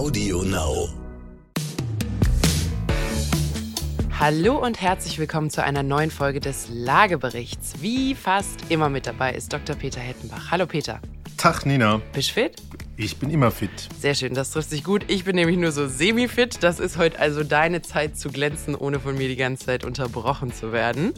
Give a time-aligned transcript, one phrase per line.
[0.00, 0.88] Audio Now.
[4.18, 7.74] Hallo und herzlich willkommen zu einer neuen Folge des Lageberichts.
[7.82, 9.76] Wie fast immer mit dabei ist Dr.
[9.76, 10.50] Peter Hettenbach.
[10.50, 11.02] Hallo Peter.
[11.36, 12.56] Tag Nina, Bist du fit?
[13.02, 13.70] Ich bin immer fit.
[13.98, 15.04] Sehr schön, das trifft sich gut.
[15.08, 16.62] Ich bin nämlich nur so semi-fit.
[16.62, 20.52] Das ist heute also deine Zeit zu glänzen, ohne von mir die ganze Zeit unterbrochen
[20.52, 21.14] zu werden.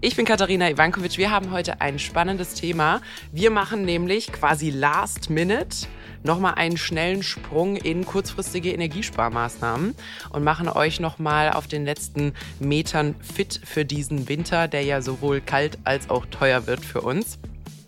[0.00, 1.18] Ich bin Katharina Ivankovic.
[1.18, 3.00] Wir haben heute ein spannendes Thema.
[3.32, 5.86] Wir machen nämlich quasi Last Minute
[6.24, 9.94] nochmal einen schnellen Sprung in kurzfristige Energiesparmaßnahmen
[10.30, 15.40] und machen euch nochmal auf den letzten Metern fit für diesen Winter, der ja sowohl
[15.40, 17.38] kalt als auch teuer wird für uns.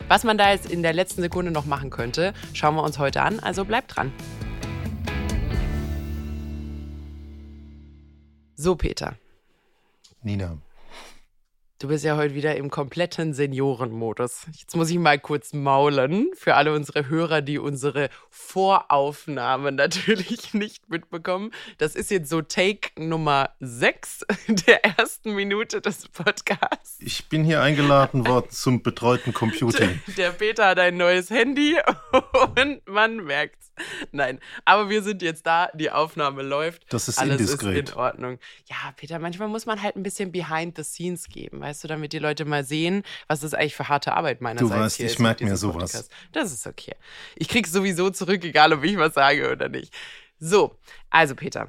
[0.09, 3.23] Was man da jetzt in der letzten Sekunde noch machen könnte, schauen wir uns heute
[3.23, 3.41] an.
[3.41, 4.12] Also bleibt dran.
[8.55, 9.16] So, Peter,
[10.23, 10.59] Nina,
[11.83, 14.47] du bist ja heute wieder im kompletten Seniorenmodus.
[14.53, 20.89] Jetzt muss ich mal kurz maulen für alle unsere Hörer, die unsere Voraufnahme natürlich nicht
[20.89, 21.51] mitbekommen.
[21.79, 24.27] Das ist jetzt so Take Nummer 6
[24.67, 26.98] der ersten Minute des Podcasts.
[27.01, 30.01] ich bin hier eingeladen worden zum betreuten Computing.
[30.17, 31.77] Der Peter hat ein neues Handy
[32.56, 33.72] und man merkt's.
[34.12, 36.92] Nein, aber wir sind jetzt da, die Aufnahme läuft.
[36.92, 37.89] Das ist Alles indiskret.
[37.89, 38.39] ist in Ordnung.
[38.67, 42.12] Ja, Peter, manchmal muss man halt ein bisschen behind the scenes geben, weißt du, damit
[42.12, 45.12] die Leute mal sehen, was das eigentlich für harte Arbeit meinerseits Du weißt, hier ich
[45.12, 45.19] ist.
[45.19, 45.93] merk mit mir sowas.
[45.93, 46.12] Podcast.
[46.33, 46.95] Das ist okay.
[47.37, 49.93] Ich krieg's sowieso zurück, egal ob ich was sage oder nicht.
[50.39, 50.78] So,
[51.11, 51.69] also Peter,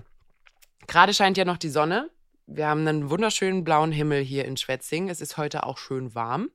[0.88, 2.10] gerade scheint ja noch die Sonne.
[2.46, 5.10] Wir haben einen wunderschönen blauen Himmel hier in Schwetzing.
[5.10, 6.50] Es ist heute auch schön warm.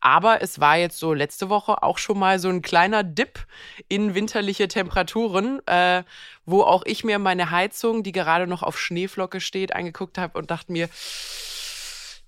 [0.00, 3.46] Aber es war jetzt so letzte Woche auch schon mal so ein kleiner Dip
[3.88, 6.02] in winterliche Temperaturen, äh,
[6.44, 10.50] wo auch ich mir meine Heizung, die gerade noch auf Schneeflocke steht, angeguckt habe und
[10.50, 10.90] dachte mir,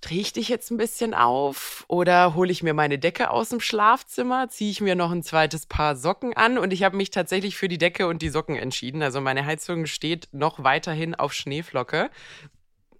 [0.01, 3.61] drehe ich dich jetzt ein bisschen auf oder hole ich mir meine Decke aus dem
[3.61, 7.57] Schlafzimmer, ziehe ich mir noch ein zweites Paar Socken an und ich habe mich tatsächlich
[7.57, 9.01] für die Decke und die Socken entschieden.
[9.01, 12.09] Also meine Heizung steht noch weiterhin auf Schneeflocke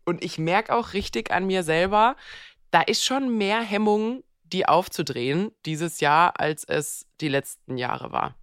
[0.05, 2.15] und ich merke auch richtig an mir selber,
[2.71, 8.35] da ist schon mehr Hemmung, die aufzudrehen dieses Jahr, als es die letzten Jahre war.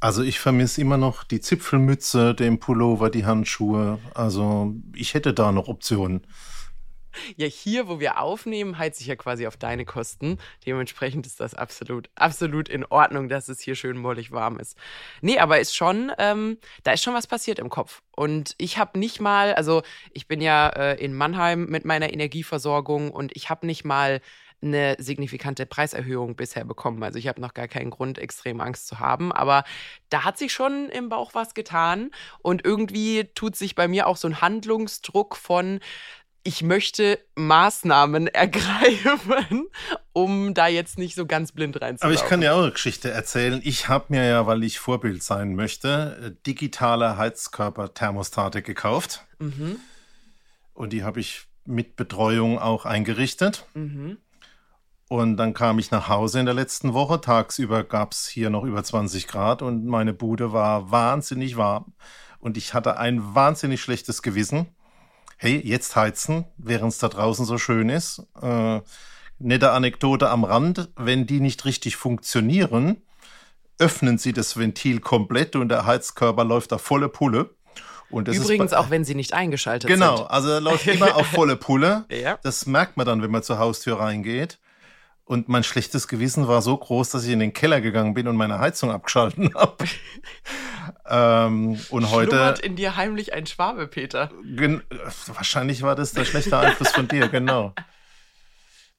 [0.00, 3.98] Also ich vermisse immer noch die Zipfelmütze, den Pullover, die Handschuhe.
[4.12, 6.26] Also ich hätte da noch Optionen.
[7.36, 10.38] Ja, hier, wo wir aufnehmen, heizt sich ja quasi auf deine Kosten.
[10.66, 14.76] Dementsprechend ist das absolut, absolut in Ordnung, dass es hier schön mollig warm ist.
[15.20, 18.02] Nee, aber ist schon, ähm, da ist schon was passiert im Kopf.
[18.16, 19.82] Und ich habe nicht mal, also
[20.12, 24.20] ich bin ja äh, in Mannheim mit meiner Energieversorgung und ich habe nicht mal
[24.64, 27.02] eine signifikante Preiserhöhung bisher bekommen.
[27.02, 29.30] Also ich habe noch gar keinen Grund, extrem Angst zu haben.
[29.30, 29.64] Aber
[30.08, 32.10] da hat sich schon im Bauch was getan.
[32.40, 35.80] Und irgendwie tut sich bei mir auch so ein Handlungsdruck von,
[36.44, 39.66] ich möchte Maßnahmen ergreifen,
[40.12, 42.22] um da jetzt nicht so ganz blind Aber reinzulaufen.
[42.22, 43.60] ich kann dir auch eine Geschichte erzählen.
[43.64, 49.24] Ich habe mir ja, weil ich Vorbild sein möchte, äh, digitale Heizkörperthermostate gekauft.
[49.38, 49.78] Mhm,
[50.74, 53.66] Und die habe ich mit Betreuung auch eingerichtet.
[53.74, 54.18] mhm.
[55.08, 57.20] Und dann kam ich nach Hause in der letzten Woche.
[57.20, 61.92] Tagsüber gab es hier noch über 20 Grad und meine Bude war wahnsinnig warm.
[62.38, 64.66] Und ich hatte ein wahnsinnig schlechtes Gewissen.
[65.44, 68.22] Hey, jetzt heizen, während es da draußen so schön ist.
[68.40, 68.80] Äh,
[69.38, 70.88] nette Anekdote am Rand.
[70.96, 73.02] Wenn die nicht richtig funktionieren,
[73.78, 77.50] öffnen sie das Ventil komplett und der Heizkörper läuft auf volle Pulle.
[78.10, 80.30] Übrigens auch, wenn sie nicht eingeschaltet Genau, sind.
[80.30, 82.06] also er läuft immer auf volle Pulle.
[82.10, 82.38] Ja.
[82.42, 84.58] Das merkt man dann, wenn man zur Haustür reingeht.
[85.26, 88.36] Und mein schlechtes Gewissen war so groß, dass ich in den Keller gegangen bin und
[88.36, 89.84] meine Heizung abgeschalten habe.
[91.08, 94.30] ähm, und heute, Schlummert in dir heimlich ein Schwabe, Peter.
[95.28, 97.72] wahrscheinlich war das der schlechte Einfluss von dir, genau.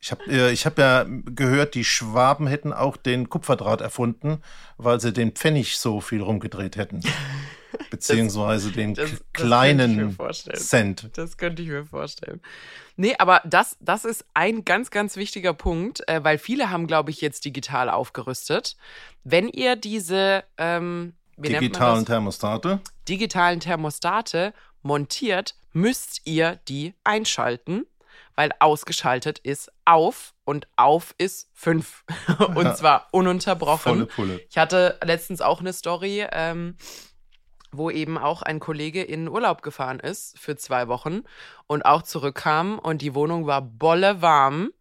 [0.02, 4.42] Ich habe äh, ich hab ja gehört, die Schwaben hätten auch den Kupferdraht erfunden,
[4.78, 7.02] weil sie den Pfennig so viel rumgedreht hätten.
[7.90, 10.16] Beziehungsweise den das- das kleinen.
[10.56, 11.10] Cent.
[11.18, 12.42] Das könnte ich mir vorstellen.
[12.98, 17.12] Nee, aber das, das ist ein ganz, ganz wichtiger Punkt, äh, weil viele haben, glaube
[17.12, 18.78] ich, jetzt digital aufgerüstet.
[19.24, 22.06] Wenn ihr diese ähm, Digitalen?
[22.06, 22.80] Thermostate.
[23.08, 27.86] digitalen Thermostate montiert, müsst ihr die einschalten,
[28.36, 32.06] weil ausgeschaltet ist auf und auf ist fünf.
[32.56, 33.80] und zwar ununterbrochen.
[33.80, 34.42] Volle Pulle.
[34.50, 36.78] Ich hatte letztens auch eine Story, ähm,
[37.78, 41.22] wo eben auch ein Kollege in Urlaub gefahren ist für zwei Wochen
[41.68, 44.72] und auch zurückkam und die Wohnung war bolle warm.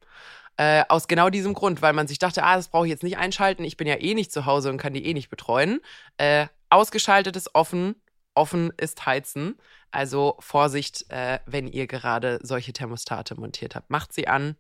[0.57, 3.19] Äh, aus genau diesem Grund, weil man sich dachte, ah, das brauche ich jetzt nicht
[3.19, 5.81] einschalten, ich bin ja eh nicht zu Hause und kann die eh nicht betreuen.
[6.17, 7.97] Äh, ausgeschaltet ist offen,
[8.35, 9.57] offen ist heizen.
[9.91, 13.91] Also Vorsicht, äh, wenn ihr gerade solche Thermostate montiert habt.
[13.91, 14.57] Macht sie an,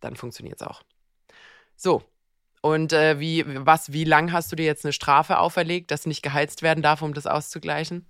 [0.00, 0.82] dann funktioniert es auch.
[1.76, 2.02] So,
[2.62, 6.22] Und äh, wie, was, wie lang hast du dir jetzt eine Strafe auferlegt, dass nicht
[6.22, 8.06] geheizt werden darf, um das auszugleichen?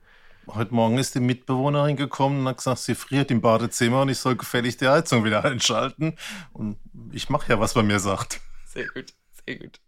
[0.49, 4.19] Heute Morgen ist die Mitbewohnerin gekommen und hat gesagt, sie friert im Badezimmer und ich
[4.19, 6.17] soll gefällig die Heizung wieder einschalten.
[6.52, 6.76] Und
[7.12, 8.41] ich mache ja, was man mir sagt.
[8.67, 9.12] Sehr gut,
[9.47, 9.81] sehr gut.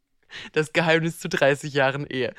[0.52, 2.32] Das Geheimnis zu 30 Jahren Ehe.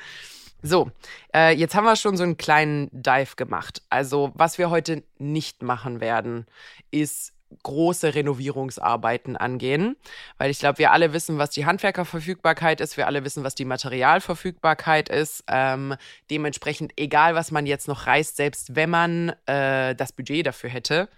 [0.62, 0.90] So,
[1.34, 3.82] äh, jetzt haben wir schon so einen kleinen Dive gemacht.
[3.90, 6.46] Also, was wir heute nicht machen werden,
[6.90, 9.96] ist große Renovierungsarbeiten angehen,
[10.38, 13.64] weil ich glaube, wir alle wissen, was die Handwerkerverfügbarkeit ist, wir alle wissen, was die
[13.64, 15.44] Materialverfügbarkeit ist.
[15.48, 15.94] Ähm,
[16.30, 21.08] dementsprechend, egal was man jetzt noch reißt, selbst wenn man äh, das Budget dafür hätte,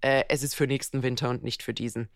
[0.00, 2.08] äh, es ist für nächsten Winter und nicht für diesen.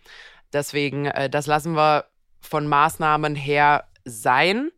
[0.52, 2.06] Deswegen, äh, das lassen wir
[2.40, 4.70] von Maßnahmen her sein.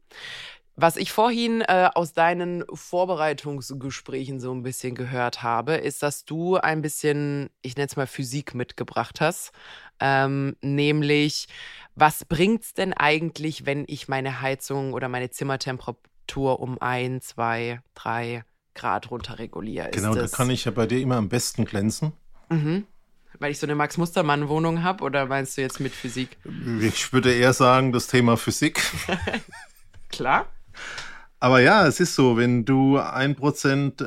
[0.77, 6.57] Was ich vorhin äh, aus deinen Vorbereitungsgesprächen so ein bisschen gehört habe, ist, dass du
[6.57, 9.53] ein bisschen, ich nenne es mal Physik mitgebracht hast.
[10.01, 11.47] Ähm, nämlich,
[11.95, 18.45] was bringt's denn eigentlich, wenn ich meine Heizung oder meine Zimmertemperatur um ein, zwei, drei
[18.75, 19.91] Grad runterreguliere?
[19.93, 22.15] Genau, da kann ich ja bei dir immer am besten glänzen.
[22.49, 22.85] Mhm.
[23.39, 26.37] Weil ich so eine Max-Mustermann-Wohnung habe oder meinst du jetzt mit Physik?
[26.81, 28.83] Ich würde eher sagen, das Thema Physik.
[30.09, 30.47] Klar.
[31.41, 34.05] Aber ja, es ist so, wenn du ein Prozent äh,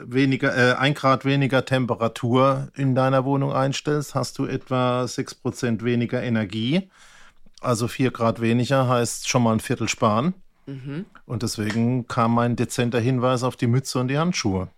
[0.00, 5.84] weniger, äh, ein Grad weniger Temperatur in deiner Wohnung einstellst, hast du etwa sechs Prozent
[5.84, 6.90] weniger Energie.
[7.60, 10.34] Also vier Grad weniger heißt schon mal ein Viertel sparen.
[10.66, 11.06] Mhm.
[11.26, 14.68] Und deswegen kam mein dezenter Hinweis auf die Mütze und die Handschuhe.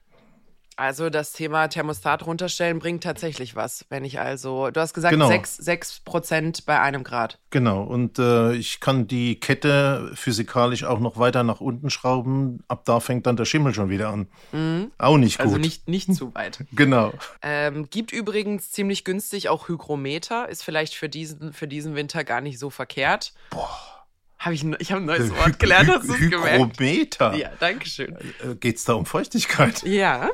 [0.77, 3.85] Also das Thema Thermostat runterstellen bringt tatsächlich was.
[3.89, 5.29] Wenn ich also, du hast gesagt, genau.
[5.29, 7.39] 6, 6 Prozent bei einem Grad.
[7.51, 12.65] Genau, und äh, ich kann die Kette physikalisch auch noch weiter nach unten schrauben.
[12.69, 14.29] Ab da fängt dann der Schimmel schon wieder an.
[14.53, 14.91] Mhm.
[14.99, 15.59] Auch nicht also gut.
[15.59, 16.65] Also nicht, nicht zu weit.
[16.73, 17.13] genau.
[17.43, 20.49] Ähm, gibt übrigens ziemlich günstig auch Hygrometer.
[20.49, 23.35] Ist vielleicht für diesen, für diesen Winter gar nicht so verkehrt.
[23.51, 23.79] Boah.
[24.39, 26.81] Hab ich ich habe ein neues Wort gelernt, hast du es gemerkt?
[26.81, 27.35] Hygrometer?
[27.37, 28.17] Ja, danke schön.
[28.17, 29.85] Äh, Geht es da um Feuchtigkeit?
[29.85, 30.31] Ja.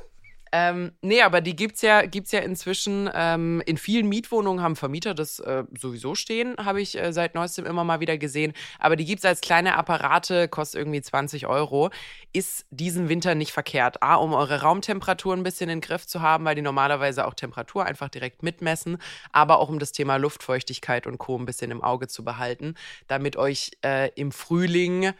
[0.52, 5.14] Ähm, nee, aber die gibt's ja, gibt's ja inzwischen ähm, in vielen Mietwohnungen haben Vermieter
[5.14, 8.52] das äh, sowieso stehen, habe ich äh, seit neuestem immer mal wieder gesehen.
[8.78, 11.90] Aber die gibt's als kleine Apparate, kostet irgendwie 20 Euro.
[12.32, 14.02] Ist diesen Winter nicht verkehrt.
[14.02, 17.34] A, um eure Raumtemperatur ein bisschen in den Griff zu haben, weil die normalerweise auch
[17.34, 18.98] Temperatur einfach direkt mitmessen,
[19.32, 21.38] aber auch um das Thema Luftfeuchtigkeit und Co.
[21.38, 22.74] ein bisschen im Auge zu behalten,
[23.06, 25.12] damit euch äh, im Frühling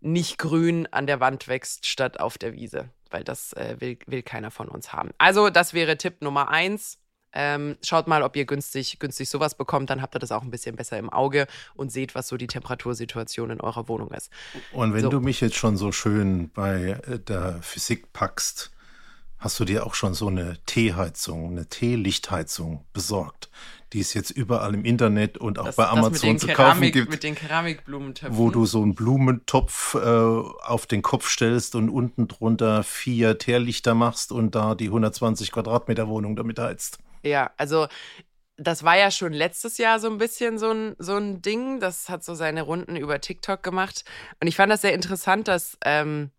[0.00, 4.22] nicht grün an der Wand wächst statt auf der Wiese weil das äh, will, will
[4.22, 5.10] keiner von uns haben.
[5.18, 6.98] Also, das wäre Tipp Nummer eins.
[7.32, 10.50] Ähm, schaut mal, ob ihr günstig, günstig sowas bekommt, dann habt ihr das auch ein
[10.50, 14.30] bisschen besser im Auge und seht, was so die Temperatursituation in eurer Wohnung ist.
[14.72, 15.10] Und wenn so.
[15.10, 18.72] du mich jetzt schon so schön bei äh, der Physik packst,
[19.38, 23.48] hast du dir auch schon so eine Teeheizung, eine Teelichtheizung besorgt,
[23.92, 27.10] die es jetzt überall im Internet und auch das, bei Amazon zu kaufen gibt.
[27.10, 28.36] Mit den Keramikblumentöpfen.
[28.36, 33.94] Wo du so einen Blumentopf äh, auf den Kopf stellst und unten drunter vier Teerlichter
[33.94, 36.98] machst und da die 120 Quadratmeter Wohnung damit heizt.
[37.22, 37.88] Ja, also
[38.56, 41.80] das war ja schon letztes Jahr so ein bisschen so ein, so ein Ding.
[41.80, 44.04] Das hat so seine Runden über TikTok gemacht.
[44.40, 46.30] Und ich fand das sehr interessant, dass, ähm,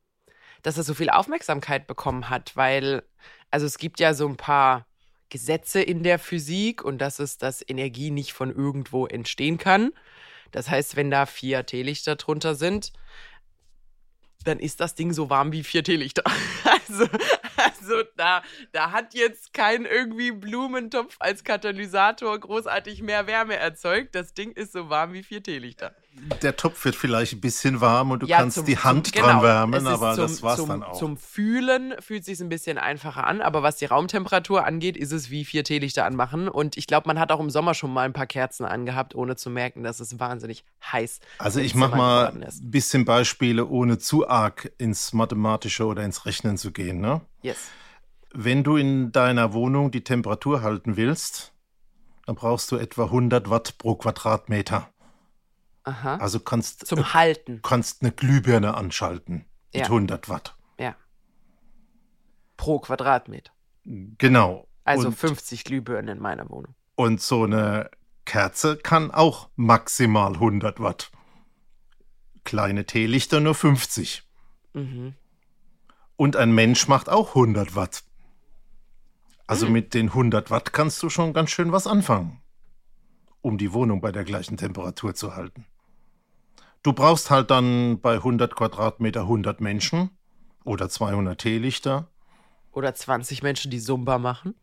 [0.61, 3.03] dass es so viel Aufmerksamkeit bekommen hat, weil,
[3.49, 4.85] also es gibt ja so ein paar
[5.31, 9.91] Gesetze in der Physik und das ist, dass Energie nicht von irgendwo entstehen kann.
[10.51, 12.91] Das heißt, wenn da vier Teelichter drunter sind,
[14.43, 16.23] dann ist das Ding so warm wie vier Teelichter.
[16.63, 17.07] Also,
[17.55, 24.13] also da, da hat jetzt kein irgendwie Blumentopf als Katalysator großartig mehr Wärme erzeugt.
[24.13, 25.95] Das Ding ist so warm wie vier Teelichter.
[26.41, 29.21] Der Topf wird vielleicht ein bisschen warm und du ja, kannst zum, die Hand zum,
[29.21, 30.97] dran genau, wärmen, aber zum, das war's zum, dann auch.
[30.97, 35.29] Zum Fühlen fühlt sich ein bisschen einfacher an, aber was die Raumtemperatur angeht, ist es
[35.31, 36.49] wie vier Teelichter anmachen.
[36.49, 39.37] Und ich glaube, man hat auch im Sommer schon mal ein paar Kerzen angehabt, ohne
[39.37, 44.27] zu merken, dass es wahnsinnig heiß Also ich mache mal ein bisschen Beispiele, ohne zu
[44.27, 46.99] arg ins Mathematische oder ins Rechnen zu gehen.
[46.99, 47.21] Ne?
[47.41, 47.57] Yes.
[48.33, 51.53] Wenn du in deiner Wohnung die Temperatur halten willst,
[52.25, 54.90] dann brauchst du etwa 100 Watt pro Quadratmeter.
[55.83, 56.17] Aha.
[56.17, 59.85] Also kannst zum äh, Halten kannst eine Glühbirne anschalten mit ja.
[59.85, 60.55] 100 Watt.
[60.79, 60.95] Ja.
[62.57, 63.51] Pro Quadratmeter.
[63.83, 64.67] Genau.
[64.83, 66.75] Also und, 50 Glühbirnen in meiner Wohnung.
[66.95, 67.89] Und so eine
[68.25, 71.11] Kerze kann auch maximal 100 Watt.
[72.43, 74.23] Kleine Teelichter nur 50.
[74.73, 75.15] Mhm.
[76.15, 78.03] Und ein Mensch macht auch 100 Watt.
[79.47, 79.73] Also mhm.
[79.73, 82.41] mit den 100 Watt kannst du schon ganz schön was anfangen,
[83.41, 85.65] um die Wohnung bei der gleichen Temperatur zu halten.
[86.83, 90.09] Du brauchst halt dann bei 100 Quadratmeter 100 Menschen
[90.63, 92.07] oder 200 Teelichter.
[92.71, 94.55] Oder 20 Menschen, die Zumba machen.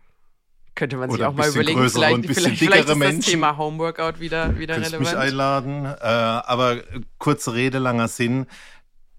[0.74, 2.88] Könnte man sich Oder auch mal überlegen, größere und vielleicht, bisschen vielleicht, vielleicht dickere ist
[2.88, 3.30] das Menschen.
[3.30, 5.00] Thema Homeworkout wieder, wieder relevant.
[5.00, 5.84] mich einladen.
[5.84, 6.76] Äh, aber
[7.18, 8.46] kurze Rede, langer Sinn.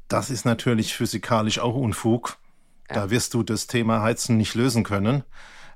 [0.08, 2.38] Das ist natürlich physikalisch auch Unfug.
[2.88, 5.24] Da wirst du das Thema Heizen nicht lösen können.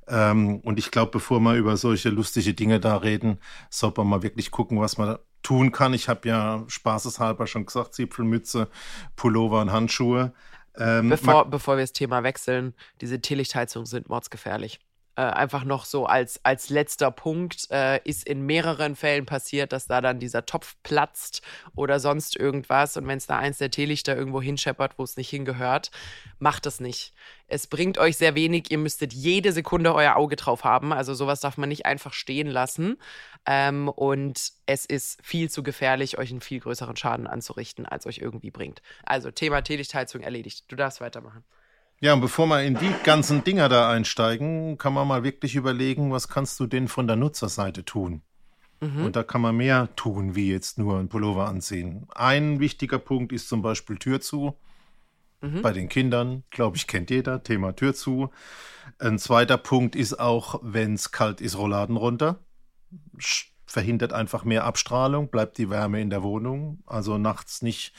[0.08, 3.40] Ähm, und ich glaube, bevor wir über solche lustige Dinge da reden,
[3.70, 5.94] sollte man mal wirklich gucken, was man tun kann.
[5.94, 8.70] Ich habe ja spaßeshalber schon gesagt, Zipfelmütze,
[9.16, 10.34] Pullover und Handschuhe.
[10.76, 14.80] Ähm, Bevor, bevor wir das Thema wechseln, diese Teelichtheizungen sind mordsgefährlich.
[15.16, 19.86] Äh, einfach noch so als, als letzter Punkt äh, ist in mehreren Fällen passiert, dass
[19.86, 21.44] da dann dieser Topf platzt
[21.76, 22.98] oder sonst irgendwas.
[22.98, 25.92] Und wenn es da eins der Teelichter irgendwo hinscheppert, wo es nicht hingehört,
[26.40, 27.14] macht es nicht.
[27.46, 28.72] Es bringt euch sehr wenig.
[28.72, 30.92] Ihr müsstet jede Sekunde euer Auge drauf haben.
[30.92, 32.98] Also sowas darf man nicht einfach stehen lassen.
[33.46, 38.18] Ähm, und es ist viel zu gefährlich, euch einen viel größeren Schaden anzurichten, als euch
[38.18, 38.82] irgendwie bringt.
[39.04, 40.66] Also Thema Teelichtheizung erledigt.
[40.70, 41.44] Du darfst weitermachen.
[42.04, 46.12] Ja, und bevor wir in die ganzen Dinger da einsteigen, kann man mal wirklich überlegen,
[46.12, 48.24] was kannst du denn von der Nutzerseite tun?
[49.06, 52.06] Und da kann man mehr tun, wie jetzt nur ein Pullover anziehen.
[52.14, 54.54] Ein wichtiger Punkt ist zum Beispiel Tür zu.
[55.62, 58.32] Bei den Kindern, glaube ich, kennt jeder, Thema Tür zu.
[59.00, 62.40] Ein zweiter Punkt ist auch, wenn es kalt ist, Rolladen runter.
[63.66, 66.84] Verhindert einfach mehr Abstrahlung, bleibt die Wärme in der Wohnung.
[66.86, 67.94] Also nachts nicht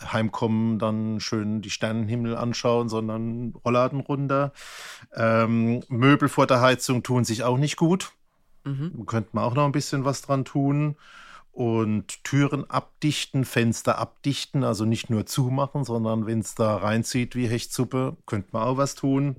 [0.00, 4.52] heimkommen, dann schön die Sternenhimmel anschauen, sondern Rollladen runter.
[5.14, 8.12] Ähm, Möbel vor der Heizung tun sich auch nicht gut.
[9.06, 10.96] Könnte man auch noch ein bisschen was dran tun.
[11.50, 17.48] Und Türen abdichten, Fenster abdichten, also nicht nur zumachen, sondern wenn es da reinzieht wie
[17.48, 19.36] Hechtsuppe, könnte man auch was tun.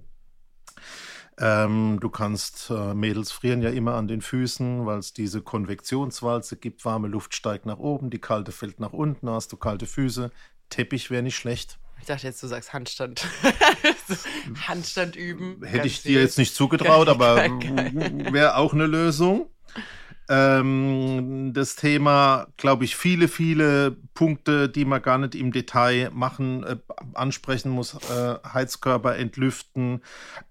[1.41, 6.58] Ähm, du kannst, äh, Mädels frieren ja immer an den Füßen, weil es diese Konvektionswalze
[6.58, 6.84] gibt.
[6.84, 10.31] Warme Luft steigt nach oben, die kalte fällt nach unten, hast du kalte Füße.
[10.69, 11.79] Teppich wäre nicht schlecht.
[12.00, 13.25] Ich dachte jetzt, du sagst Handstand.
[14.67, 15.62] Handstand üben.
[15.63, 19.50] Hätte ich dir jetzt nicht zugetraut, aber wäre auch eine Lösung.
[20.31, 26.63] Ähm, das Thema, glaube ich, viele, viele Punkte, die man gar nicht im Detail machen,
[26.63, 26.77] äh,
[27.15, 27.95] ansprechen muss.
[27.95, 30.03] Äh, Heizkörper entlüften.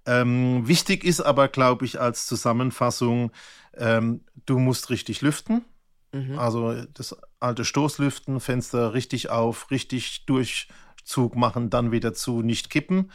[0.05, 3.31] Ähm, wichtig ist aber, glaube ich, als Zusammenfassung,
[3.77, 5.65] ähm, du musst richtig lüften.
[6.13, 6.37] Mhm.
[6.37, 13.13] Also das alte Stoßlüften, Fenster richtig auf, richtig Durchzug machen, dann wieder zu, nicht kippen.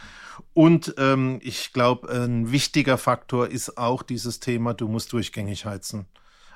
[0.54, 6.06] Und ähm, ich glaube, ein wichtiger Faktor ist auch dieses Thema, du musst durchgängig heizen.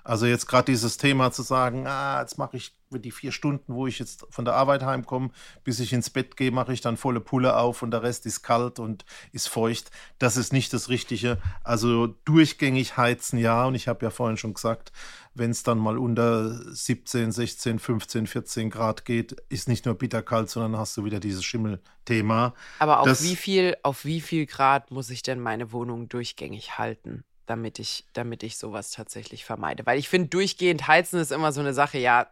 [0.08, 3.88] Also jetzt gerade dieses Thema zu sagen, ah, jetzt mache ich die vier Stunden, wo
[3.88, 5.32] ich jetzt von der Arbeit heimkomme,
[5.66, 8.42] bis ich ins Bett gehe, mache ich dann volle Pulle auf und der Rest ist
[8.42, 9.92] kalt und ist feucht.
[10.18, 11.40] Das ist nicht das Richtige.
[11.66, 13.66] Also durchgängig heizen, ja.
[13.66, 14.94] Und ich habe ja vorhin schon gesagt,
[15.34, 20.50] wenn es dann mal unter 17, 16, 15, 14 Grad geht, ist nicht nur bitterkalt,
[20.50, 22.54] sondern hast du wieder dieses Schimmelthema.
[22.80, 26.78] Aber auf Das- wie viel, auf wie viel Grad muss ich denn meine Wohnung durchgängig
[26.78, 29.86] halten, damit ich, damit ich sowas tatsächlich vermeide?
[29.86, 32.28] Weil ich finde, durchgehend heizen ist immer so eine Sache, ja,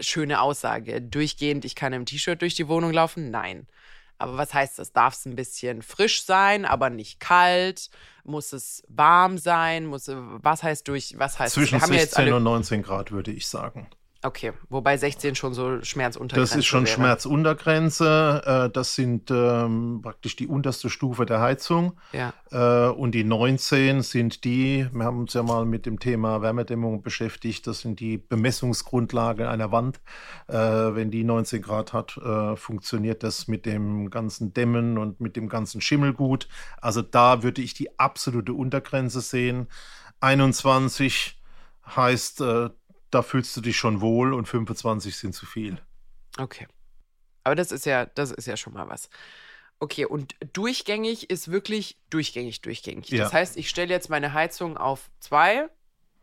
[0.00, 1.02] schöne Aussage.
[1.02, 3.30] Durchgehend, ich kann im T-Shirt durch die Wohnung laufen?
[3.30, 3.66] Nein.
[4.18, 4.92] Aber was heißt das?
[4.92, 7.90] Darf es ein bisschen frisch sein, aber nicht kalt?
[8.22, 9.86] Muss es warm sein?
[9.86, 11.82] Muss, was heißt durch, was heißt Zwischen das?
[11.82, 13.88] Wir haben ja jetzt 16 alle, und 19 Grad, würde ich sagen.
[14.22, 16.94] Okay, wobei 16 schon so Schmerzuntergrenze Das ist schon wäre.
[16.94, 18.42] Schmerzuntergrenze.
[18.44, 21.98] Äh, das sind ähm, praktisch die unterste Stufe der Heizung.
[22.12, 22.34] Ja.
[22.50, 27.02] Äh, und die 19 sind die, wir haben uns ja mal mit dem Thema Wärmedämmung
[27.02, 30.00] beschäftigt, das sind die Bemessungsgrundlagen einer Wand.
[30.48, 35.34] Äh, wenn die 19 Grad hat, äh, funktioniert das mit dem ganzen Dämmen und mit
[35.34, 36.46] dem ganzen Schimmel gut.
[36.82, 39.68] Also da würde ich die absolute Untergrenze sehen.
[40.20, 41.40] 21
[41.96, 42.44] heißt,
[43.10, 45.80] da fühlst du dich schon wohl und 25 sind zu viel.
[46.38, 46.66] Okay.
[47.44, 49.08] Aber das ist ja, das ist ja schon mal was.
[49.78, 53.08] Okay, und durchgängig ist wirklich durchgängig, durchgängig.
[53.08, 53.24] Ja.
[53.24, 55.68] Das heißt, ich stelle jetzt meine Heizung auf 2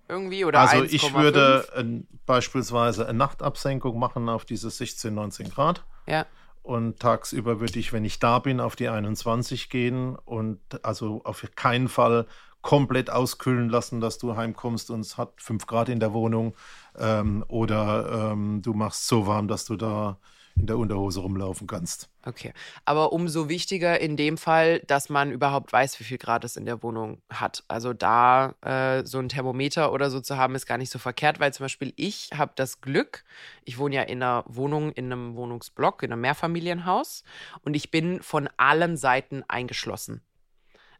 [0.07, 0.93] irgendwie oder Also 1,5.
[0.93, 1.83] ich würde äh,
[2.25, 5.83] beispielsweise eine Nachtabsenkung machen auf diese 16, 19 Grad.
[6.05, 6.25] Ja,
[6.61, 11.43] Und tagsüber würde ich, wenn ich da bin, auf die 21 gehen und also auf
[11.55, 12.27] keinen Fall
[12.61, 16.55] komplett auskühlen lassen, dass du heimkommst und es hat 5 Grad in der Wohnung.
[16.97, 20.17] Ähm, oder ähm, du machst so warm, dass du da
[20.59, 22.09] in der Unterhose rumlaufen kannst.
[22.25, 22.53] okay.
[22.85, 26.65] Aber umso wichtiger in dem Fall, dass man überhaupt weiß, wie viel Grad es in
[26.65, 27.63] der Wohnung hat.
[27.67, 31.39] Also da äh, so ein Thermometer oder so zu haben, ist gar nicht so verkehrt,
[31.39, 33.23] weil zum Beispiel ich habe das Glück,
[33.65, 37.23] ich wohne ja in einer Wohnung, in einem Wohnungsblock, in einem Mehrfamilienhaus
[37.61, 40.21] und ich bin von allen Seiten eingeschlossen.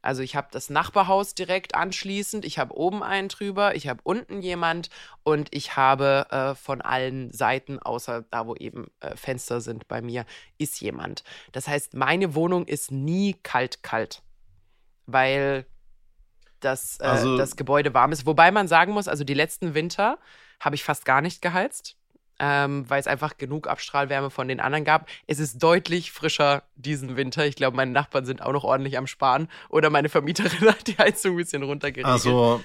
[0.08, 4.42] Also ich habe das Nachbarhaus direkt anschließend, ich habe oben einen drüber, ich habe unten
[4.42, 4.90] jemand
[5.24, 10.02] und ich habe äh, von allen Seiten, außer da, wo eben äh, Fenster sind bei
[10.02, 10.26] mir,
[10.58, 11.26] ist jemand.
[11.52, 14.22] Das heißt, meine Wohnung ist nie kalt, kalt.
[15.08, 15.66] Weil
[16.62, 18.26] dass äh, also, das Gebäude warm ist.
[18.26, 20.20] Wobei man sagen muss, also die letzten Winter
[20.62, 21.97] habe ich fast gar nicht geheizt.
[22.40, 25.10] Ähm, weil es einfach genug Abstrahlwärme von den anderen gab.
[25.26, 27.46] Es ist deutlich frischer diesen Winter.
[27.48, 29.48] Ich glaube, meine Nachbarn sind auch noch ordentlich am Sparen.
[29.70, 32.06] Oder meine Vermieterin hat die Heizung ein bisschen runtergeregelt.
[32.06, 32.62] Also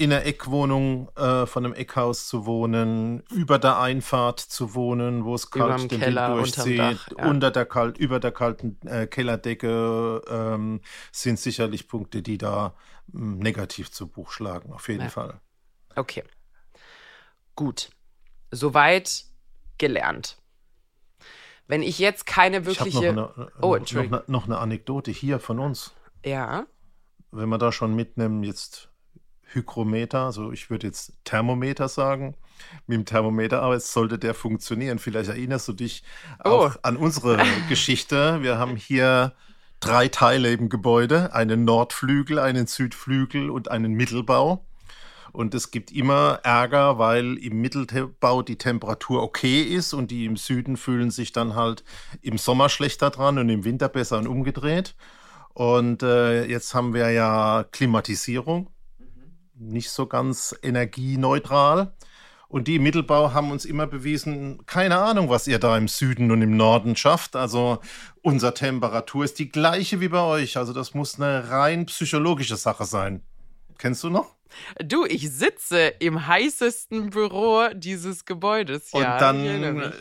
[0.00, 5.34] in einer Eckwohnung äh, von einem Eckhaus zu wohnen, über der Einfahrt zu wohnen, wo
[5.34, 7.28] es kalt den Keller, Wind durchzieht, Dach, ja.
[7.28, 10.80] unter der kalt, über der kalten äh, Kellerdecke ähm,
[11.12, 12.74] sind sicherlich Punkte, die da
[13.08, 15.08] mh, hm, negativ zu Buch schlagen, auf jeden ja.
[15.10, 15.38] Fall.
[15.94, 16.24] Okay.
[17.54, 17.90] Gut.
[18.50, 19.24] Soweit
[19.78, 20.38] gelernt.
[21.66, 23.08] Wenn ich jetzt keine wirkliche.
[23.08, 24.18] Ich noch, eine, oh, Entschuldigung.
[24.18, 25.92] Noch, eine, noch eine Anekdote hier von uns.
[26.24, 26.66] Ja.
[27.30, 28.88] Wenn wir da schon mitnehmen, jetzt
[29.52, 32.34] Hygrometer, also ich würde jetzt Thermometer sagen.
[32.86, 34.98] Mit dem Thermometer, aber jetzt sollte der funktionieren.
[34.98, 36.02] Vielleicht erinnerst du dich
[36.44, 36.48] oh.
[36.48, 37.38] auch an unsere
[37.68, 38.42] Geschichte.
[38.42, 39.32] Wir haben hier
[39.80, 44.66] drei Teile im Gebäude, einen Nordflügel, einen Südflügel und einen Mittelbau.
[45.32, 50.36] Und es gibt immer Ärger, weil im Mittelbau die Temperatur okay ist und die im
[50.36, 51.84] Süden fühlen sich dann halt
[52.22, 54.94] im Sommer schlechter dran und im Winter besser und umgedreht.
[55.54, 58.68] Und äh, jetzt haben wir ja Klimatisierung
[59.60, 61.92] nicht so ganz energieneutral.
[62.48, 66.32] Und die im Mittelbau haben uns immer bewiesen, keine Ahnung, was ihr da im Süden
[66.32, 67.36] und im Norden schafft.
[67.36, 67.78] Also
[68.22, 70.56] unsere Temperatur ist die gleiche wie bei euch.
[70.56, 73.22] Also das muss eine rein psychologische Sache sein.
[73.78, 74.39] Kennst du noch?
[74.82, 78.90] Du, ich sitze im heißesten Büro dieses Gebäudes.
[78.92, 79.92] Ja, und dann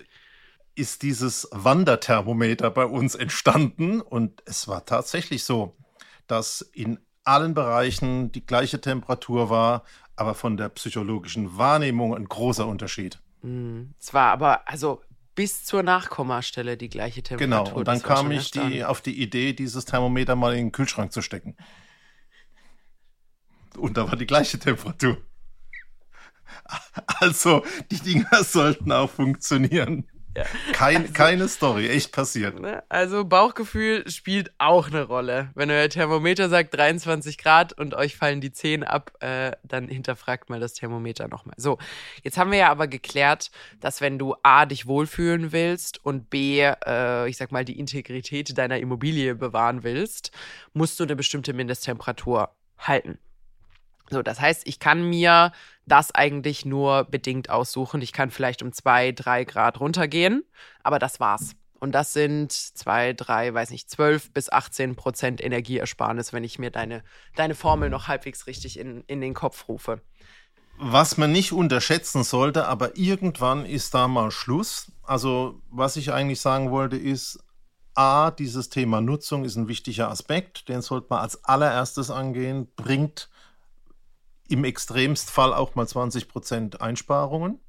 [0.76, 5.76] ist dieses Wanderthermometer bei uns entstanden und es war tatsächlich so,
[6.28, 9.84] dass in allen Bereichen die gleiche Temperatur war,
[10.16, 13.20] aber von der psychologischen Wahrnehmung ein großer Unterschied.
[13.42, 13.94] Mhm.
[14.00, 15.02] Es war aber, also
[15.36, 17.64] bis zur Nachkommastelle die gleiche Temperatur.
[17.66, 21.14] Genau, und dann kam ich die, auf die Idee, dieses Thermometer mal in den Kühlschrank
[21.14, 21.56] zu stecken.
[23.80, 25.18] Und da war die gleiche Temperatur.
[27.20, 30.08] Also, die Dinger sollten auch funktionieren.
[30.38, 30.46] Ja.
[30.74, 32.60] Kein, also, keine Story, echt passiert.
[32.60, 32.84] Ne?
[32.88, 35.50] Also Bauchgefühl spielt auch eine Rolle.
[35.56, 40.50] Wenn euer Thermometer sagt 23 Grad und euch fallen die Zehen ab, äh, dann hinterfragt
[40.50, 41.56] mal das Thermometer nochmal.
[41.58, 41.80] So,
[42.24, 43.50] jetzt haben wir ja aber geklärt,
[43.80, 48.56] dass wenn du A, dich wohlfühlen willst und B, äh, ich sag mal, die Integrität
[48.58, 50.32] deiner Immobilie bewahren willst,
[50.74, 53.18] musst du eine bestimmte Mindesttemperatur halten.
[54.10, 55.52] So, das heißt, ich kann mir
[55.86, 58.02] das eigentlich nur bedingt aussuchen.
[58.02, 60.44] Ich kann vielleicht um zwei, drei Grad runtergehen,
[60.84, 61.56] aber das war's.
[61.80, 66.72] Und das sind zwei, drei, weiß nicht, zwölf bis 18 Prozent Energieersparnis, wenn ich mir
[66.72, 67.04] deine,
[67.36, 70.02] deine Formel noch halbwegs richtig in, in den Kopf rufe.
[70.78, 74.92] Was man nicht unterschätzen sollte, aber irgendwann ist da mal Schluss.
[75.04, 77.40] Also, was ich eigentlich sagen wollte, ist,
[77.96, 83.30] A, dieses Thema Nutzung ist ein wichtiger Aspekt, den sollte man als allererstes angehen, bringt
[84.50, 87.60] im Extremstfall auch mal 20 Prozent Einsparungen.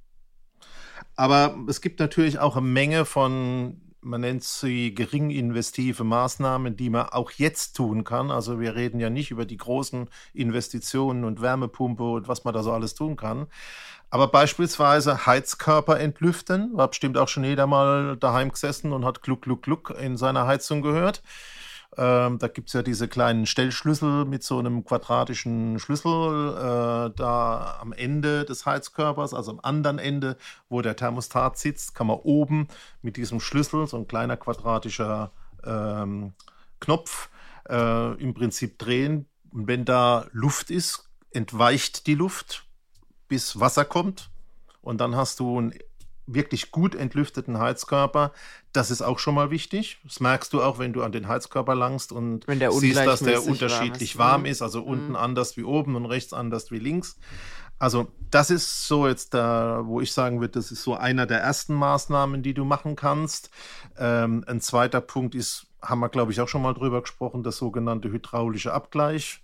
[1.17, 6.91] Aber es gibt natürlich auch eine Menge von, man nennt sie gering investive Maßnahmen, die
[6.91, 8.31] man auch jetzt tun kann.
[8.31, 12.63] Also wir reden ja nicht über die großen Investitionen und Wärmepumpe und was man da
[12.63, 13.47] so alles tun kann.
[14.11, 19.43] Aber beispielsweise Heizkörper entlüften, war bestimmt auch schon jeder mal daheim gesessen und hat Gluck,
[19.43, 21.23] Gluck, Gluck in seiner Heizung gehört.
[21.97, 27.79] Ähm, da gibt es ja diese kleinen Stellschlüssel mit so einem quadratischen Schlüssel äh, da
[27.81, 30.37] am Ende des Heizkörpers, also am anderen Ende,
[30.69, 32.69] wo der Thermostat sitzt, kann man oben
[33.03, 35.33] mit diesem Schlüssel, so ein kleiner quadratischer
[35.65, 36.33] ähm,
[36.79, 37.29] Knopf,
[37.69, 39.27] äh, im Prinzip drehen.
[39.53, 42.67] Und wenn da Luft ist, entweicht die Luft,
[43.27, 44.31] bis Wasser kommt.
[44.81, 45.75] Und dann hast du ein
[46.35, 48.33] wirklich gut entlüfteten Heizkörper.
[48.73, 49.99] Das ist auch schon mal wichtig.
[50.05, 54.19] Das merkst du auch, wenn du an den Heizkörper langst und siehst, dass der unterschiedlich
[54.19, 54.89] warm ist, warm ist also mhm.
[54.89, 57.19] unten anders wie oben und rechts anders wie links.
[57.81, 61.41] Also das ist so jetzt da, wo ich sagen würde, das ist so einer der
[61.41, 63.51] ersten Maßnahmen, die du machen kannst.
[63.99, 67.57] Ähm, ein zweiter Punkt ist, haben wir glaube ich auch schon mal drüber gesprochen, das
[67.57, 69.43] sogenannte hydraulische Abgleich.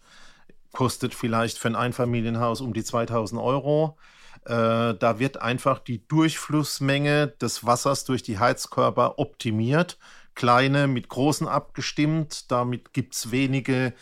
[0.72, 3.96] Kostet vielleicht für ein Einfamilienhaus um die 2000 Euro.
[4.46, 9.98] Äh, da wird einfach die Durchflussmenge des Wassers durch die Heizkörper optimiert.
[10.36, 12.50] Kleine mit großen abgestimmt.
[12.52, 13.92] Damit gibt es wenige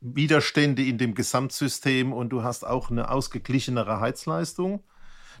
[0.00, 4.82] Widerstände in dem Gesamtsystem und du hast auch eine ausgeglichenere Heizleistung.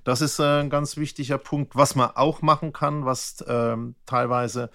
[0.04, 1.74] Das ist äh, ein ganz wichtiger Punkt.
[1.74, 4.70] Was man auch machen kann, was ähm, teilweise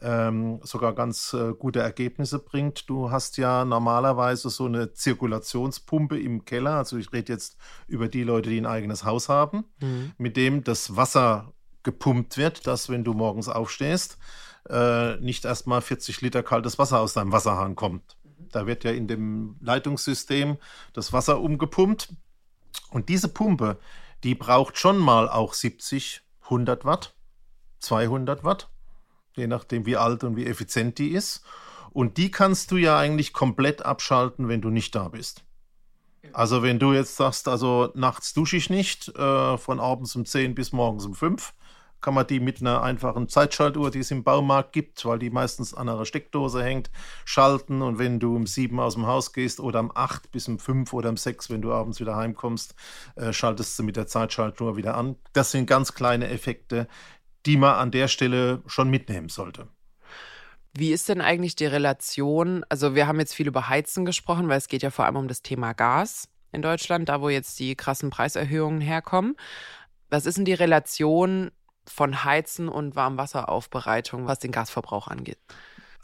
[0.00, 2.88] ähm, sogar ganz äh, gute Ergebnisse bringt.
[2.88, 8.24] Du hast ja normalerweise so eine Zirkulationspumpe im Keller, also ich rede jetzt über die
[8.24, 10.12] Leute, die ein eigenes Haus haben, mhm.
[10.18, 11.52] mit dem das Wasser
[11.82, 14.18] gepumpt wird, dass wenn du morgens aufstehst,
[14.68, 18.16] äh, nicht erstmal 40 Liter kaltes Wasser aus deinem Wasserhahn kommt.
[18.50, 20.56] Da wird ja in dem Leitungssystem
[20.92, 22.14] das Wasser umgepumpt.
[22.90, 23.78] Und diese Pumpe,
[24.22, 27.14] die braucht schon mal auch 70, 100 Watt,
[27.80, 28.70] 200 Watt,
[29.36, 31.44] je nachdem wie alt und wie effizient die ist.
[31.92, 35.44] Und die kannst du ja eigentlich komplett abschalten, wenn du nicht da bist.
[36.32, 40.54] Also wenn du jetzt sagst, also nachts dusche ich nicht, äh, von abends um 10
[40.54, 41.52] bis morgens um 5,
[42.00, 45.72] kann man die mit einer einfachen Zeitschaltuhr, die es im Baumarkt gibt, weil die meistens
[45.72, 46.90] an einer Steckdose hängt,
[47.24, 47.80] schalten.
[47.80, 50.92] Und wenn du um sieben aus dem Haus gehst oder um acht bis um fünf
[50.92, 52.74] oder um sechs, wenn du abends wieder heimkommst,
[53.16, 55.16] äh, schaltest du mit der Zeitschaltuhr wieder an.
[55.32, 56.88] Das sind ganz kleine Effekte,
[57.46, 59.68] die man an der Stelle schon mitnehmen sollte.
[60.76, 62.64] Wie ist denn eigentlich die Relation?
[62.68, 65.28] Also wir haben jetzt viel über Heizen gesprochen, weil es geht ja vor allem um
[65.28, 69.36] das Thema Gas in Deutschland, da wo jetzt die krassen Preiserhöhungen herkommen.
[70.10, 71.52] Was ist denn die Relation
[71.86, 75.38] von Heizen und Warmwasseraufbereitung, was den Gasverbrauch angeht?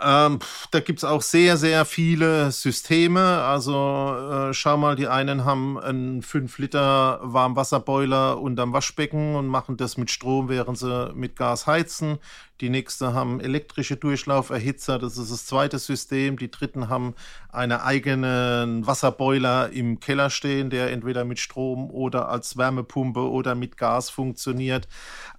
[0.02, 0.38] Ähm,
[0.70, 3.42] da gibt es auch sehr, sehr viele Systeme.
[3.42, 4.14] Also
[4.50, 9.96] äh, schau mal, die einen haben einen 5 Liter Warmwasserboiler unterm Waschbecken und machen das
[9.96, 12.18] mit Strom, während sie mit Gas heizen.
[12.60, 16.38] Die nächste haben elektrische Durchlauferhitzer, das ist das zweite System.
[16.38, 17.14] Die dritten haben
[17.50, 23.78] einen eigenen Wasserboiler im Keller stehen, der entweder mit Strom oder als Wärmepumpe oder mit
[23.78, 24.88] Gas funktioniert.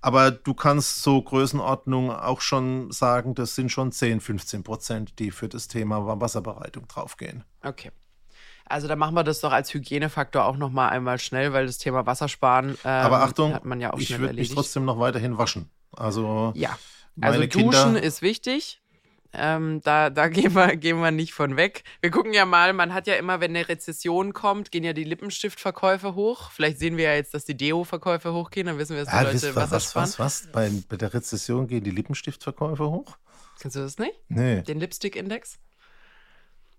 [0.02, 5.30] Aber du kannst so Größenordnung auch schon sagen, das sind schon 10, 15 Prozent, die
[5.30, 7.44] für das Thema Wasserbereitung draufgehen.
[7.64, 7.92] Okay.
[8.66, 11.78] Also da machen wir das doch als Hygienefaktor auch noch mal einmal schnell, weil das
[11.78, 14.98] Thema Wassersparen ähm, Aber Achtung, hat man ja auch ich schnell würde mich trotzdem noch
[14.98, 15.70] weiterhin waschen.
[15.92, 16.78] Also ja,
[17.16, 18.82] meine also Kinder, Duschen ist wichtig.
[19.34, 21.84] Ähm, da da gehen, wir, gehen wir nicht von weg.
[22.02, 25.04] Wir gucken ja mal, man hat ja immer, wenn eine Rezession kommt, gehen ja die
[25.04, 26.52] Lippenstiftverkäufe hoch.
[26.52, 29.22] Vielleicht sehen wir ja jetzt, dass die Deo-Verkäufe hochgehen, dann wissen wir, dass die ah,
[29.22, 30.04] Leute was, sparen.
[30.04, 30.48] was, was?
[30.52, 33.18] Bei, bei der Rezession gehen die Lippenstiftverkäufe hoch?
[33.60, 34.20] Kennst du das nicht?
[34.28, 35.60] Nee, Den Lipstick-Index?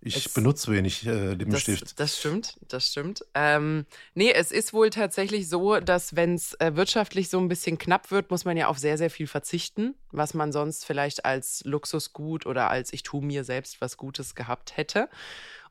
[0.05, 2.01] Ich Es- benutze wenig äh, Das, Lippenstift.
[2.01, 3.25] das stimmt, das stimmt.
[3.35, 7.79] Ähm, nee, es ist wohl tatsächlich so, dass wenn es äh, wirtschaftlich so ein bisschen
[7.79, 11.63] knapp wird, muss man ja auf sehr, sehr viel verzichten, was man sonst vielleicht als
[11.65, 15.09] Luxusgut oder als ich tue mir selbst was Gutes gehabt hätte.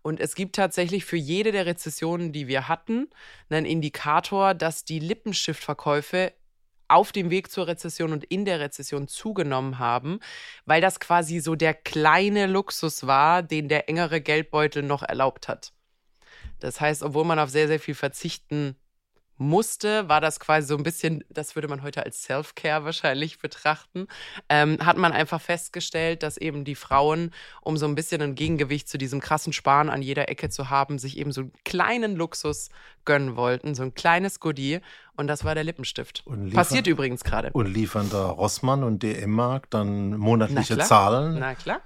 [0.03, 3.07] Und es gibt tatsächlich für jede der Rezessionen, die wir hatten,
[3.49, 6.33] einen Indikator, dass die Lippenstiftverkäufe
[6.91, 10.19] auf dem Weg zur Rezession und in der Rezession zugenommen haben,
[10.65, 15.73] weil das quasi so der kleine Luxus war, den der engere Geldbeutel noch erlaubt hat.
[16.59, 18.75] Das heißt, obwohl man auf sehr, sehr viel verzichten
[19.37, 24.07] musste, war das quasi so ein bisschen, das würde man heute als Self-Care wahrscheinlich betrachten,
[24.49, 28.87] ähm, hat man einfach festgestellt, dass eben die Frauen, um so ein bisschen ein Gegengewicht
[28.87, 32.69] zu diesem krassen Sparen an jeder Ecke zu haben, sich eben so einen kleinen Luxus
[33.03, 34.79] gönnen wollten, so ein kleines Goodie
[35.15, 36.21] und das war der Lippenstift.
[36.25, 37.49] Und liefern- Passiert übrigens gerade.
[37.53, 40.87] Und liefern da Rossmann und DM-Markt dann monatliche klar.
[40.87, 41.39] Zahlen?
[41.39, 41.81] Na klar.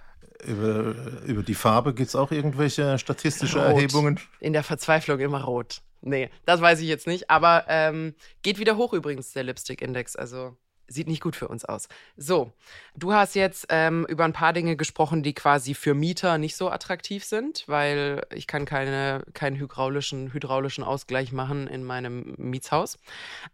[0.46, 0.94] Über,
[1.26, 3.76] über die Farbe gibt es auch irgendwelche statistische Rot.
[3.78, 4.20] Erhebungen?
[4.42, 5.82] In der Verzweiflung immer rot.
[6.06, 7.32] Nee, das weiß ich jetzt nicht.
[7.32, 8.14] Aber ähm,
[8.44, 10.16] geht wieder hoch übrigens, der Lipstick-Index.
[10.16, 10.56] Also
[10.88, 11.88] sieht nicht gut für uns aus.
[12.16, 12.52] So,
[12.96, 16.70] du hast jetzt ähm, über ein paar Dinge gesprochen, die quasi für Mieter nicht so
[16.70, 23.00] attraktiv sind, weil ich kann keine, keinen hydraulischen, hydraulischen Ausgleich machen in meinem Mietshaus.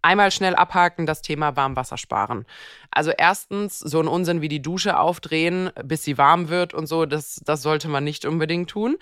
[0.01, 2.45] Einmal schnell abhaken, das Thema Warmwasser sparen.
[2.91, 7.05] Also erstens, so ein Unsinn wie die Dusche aufdrehen, bis sie warm wird und so,
[7.05, 8.97] das, das sollte man nicht unbedingt tun.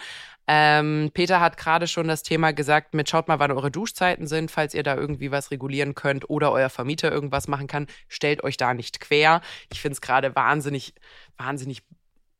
[0.51, 4.49] Ähm, Peter hat gerade schon das Thema gesagt mit schaut mal, wann eure Duschzeiten sind,
[4.49, 8.57] falls ihr da irgendwie was regulieren könnt oder euer Vermieter irgendwas machen kann, stellt euch
[8.57, 9.41] da nicht quer.
[9.71, 10.95] Ich finde es gerade wahnsinnig,
[11.38, 11.83] wahnsinnig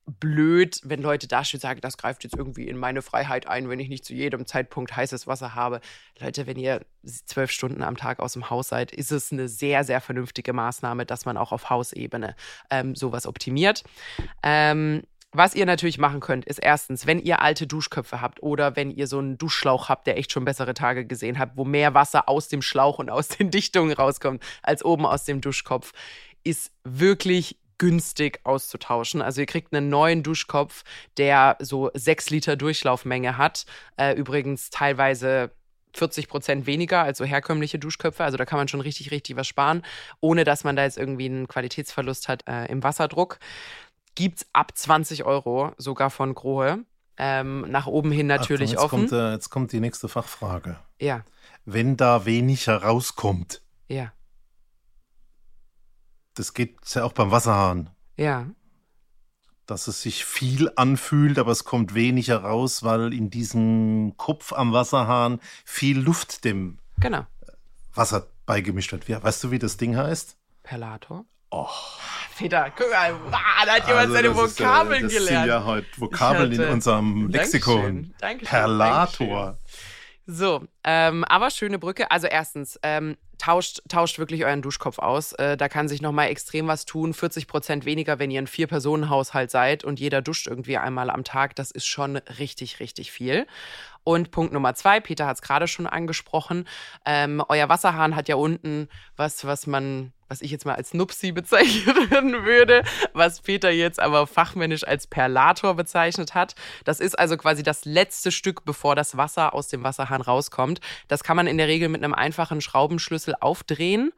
[0.08, 3.80] blöd, wenn Leute da und sagen, das greift jetzt irgendwie in meine Freiheit ein, wenn
[3.80, 5.80] ich nicht zu jedem Zeitpunkt heißes Wasser habe.
[6.20, 9.84] Leute, wenn ihr zwölf Stunden am Tag aus dem Haus seid, ist es eine sehr,
[9.84, 12.36] sehr vernünftige Maßnahme, dass man auch auf Hausebene
[12.72, 13.84] ähm, sowas optimiert.
[14.42, 18.90] Ähm, was ihr natürlich machen könnt, ist erstens, wenn ihr alte Duschköpfe habt oder wenn
[18.90, 22.28] ihr so einen Duschschlauch habt, der echt schon bessere Tage gesehen hat, wo mehr Wasser
[22.28, 25.92] aus dem Schlauch und aus den Dichtungen rauskommt als oben aus dem Duschkopf,
[26.44, 29.22] ist wirklich günstig auszutauschen.
[29.22, 30.84] Also ihr kriegt einen neuen Duschkopf,
[31.18, 33.66] der so sechs Liter Durchlaufmenge hat.
[33.98, 35.52] Äh, übrigens teilweise
[35.94, 38.24] 40 Prozent weniger als so herkömmliche Duschköpfe.
[38.24, 39.84] Also da kann man schon richtig, richtig was sparen,
[40.22, 43.40] ohne dass man da jetzt irgendwie einen Qualitätsverlust hat äh, im Wasserdruck.
[44.20, 46.84] Gibt's ab 20 Euro, sogar von Grohe.
[47.16, 49.02] Ähm, nach oben hin natürlich Achtung, offen.
[49.04, 50.78] jetzt Kommt, äh, jetzt kommt die nächste Fachfrage.
[51.00, 51.24] Ja,
[51.64, 54.12] Wenn da wenig herauskommt, ja,
[56.34, 58.46] das geht ja auch beim Wasserhahn, ja.
[59.66, 64.74] dass es sich viel anfühlt, aber es kommt wenig heraus, weil in diesem Kopf am
[64.74, 67.26] Wasserhahn viel Luft dem Genau.
[67.94, 69.08] Wasser beigemischt wird.
[69.08, 70.38] Ja, weißt du, wie das Ding heißt?
[70.64, 71.24] Perlator.
[71.52, 71.68] Oh.
[72.38, 73.32] Peter, guck mal, wow,
[73.66, 75.30] da hat jemand also seine Vokabeln ist, äh, gelernt.
[75.30, 78.14] Das sind ja heute Vokabeln hatte, in unserem Lexikon.
[78.20, 79.46] Dankeschön, Perlator.
[79.46, 79.58] Dankeschön.
[80.32, 82.12] So, ähm, aber schöne Brücke.
[82.12, 85.34] Also erstens, ähm, tauscht, tauscht wirklich euren Duschkopf aus.
[85.34, 87.16] Äh, da kann sich nochmal extrem was tun.
[87.16, 91.56] 40 Prozent weniger, wenn ihr ein Vier-Personen-Haushalt seid und jeder duscht irgendwie einmal am Tag.
[91.56, 93.48] Das ist schon richtig, richtig viel.
[94.04, 96.68] Und Punkt Nummer zwei, Peter hat es gerade schon angesprochen,
[97.06, 101.32] ähm, euer Wasserhahn hat ja unten was, was man, was ich jetzt mal als Nupsi
[101.34, 106.56] bezeichnen würde, was Peter jetzt aber fachmännisch als Perlator bezeichnet hat.
[106.86, 110.80] Das ist also quasi das letzte Stück, bevor das Wasser aus dem Wasserhahn rauskommt.
[111.08, 114.14] Das kann man in der Regel mit einem einfachen Schraubenschlüssel aufdrehen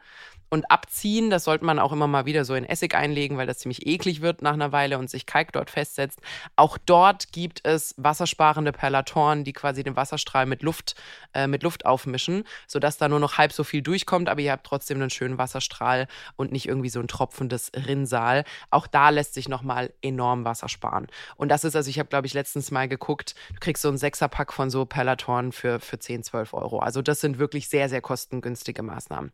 [0.51, 1.29] und abziehen.
[1.29, 4.21] Das sollte man auch immer mal wieder so in Essig einlegen, weil das ziemlich eklig
[4.21, 6.19] wird nach einer Weile und sich Kalk dort festsetzt.
[6.55, 10.95] Auch dort gibt es wassersparende Perlatoren, die quasi den Wasserstrahl mit Luft,
[11.33, 14.67] äh, mit Luft aufmischen, sodass da nur noch halb so viel durchkommt, aber ihr habt
[14.67, 18.43] trotzdem einen schönen Wasserstrahl und nicht irgendwie so ein tropfendes Rinnsal.
[18.69, 21.07] Auch da lässt sich nochmal enorm Wasser sparen.
[21.37, 23.97] Und das ist, also ich habe, glaube ich, letztens mal geguckt, du kriegst so einen
[23.97, 26.79] Sechserpack von so Perlatoren für, für 10, 12 Euro.
[26.79, 29.31] Also das sind wirklich sehr, sehr kostengünstige Maßnahmen.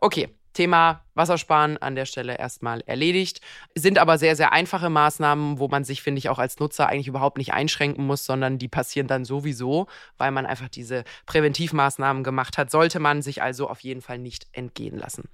[0.00, 3.40] Okay, Thema Wassersparen an der Stelle erstmal erledigt.
[3.74, 7.08] Sind aber sehr, sehr einfache Maßnahmen, wo man sich, finde ich, auch als Nutzer eigentlich
[7.08, 9.86] überhaupt nicht einschränken muss, sondern die passieren dann sowieso,
[10.16, 12.70] weil man einfach diese Präventivmaßnahmen gemacht hat.
[12.70, 15.28] Sollte man sich also auf jeden Fall nicht entgehen lassen.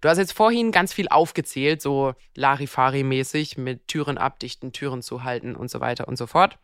[0.00, 5.54] Du hast jetzt vorhin ganz viel aufgezählt, so Larifari-mäßig mit Türen abdichten, Türen zu halten
[5.54, 6.58] und so weiter und so fort.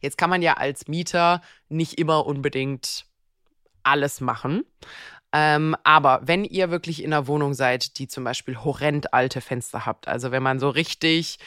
[0.00, 3.06] Jetzt kann man ja als Mieter nicht immer unbedingt
[3.84, 4.64] alles machen.
[5.36, 9.84] Ähm, aber wenn ihr wirklich in einer Wohnung seid, die zum Beispiel horrend alte Fenster
[9.84, 11.38] habt, also wenn man so richtig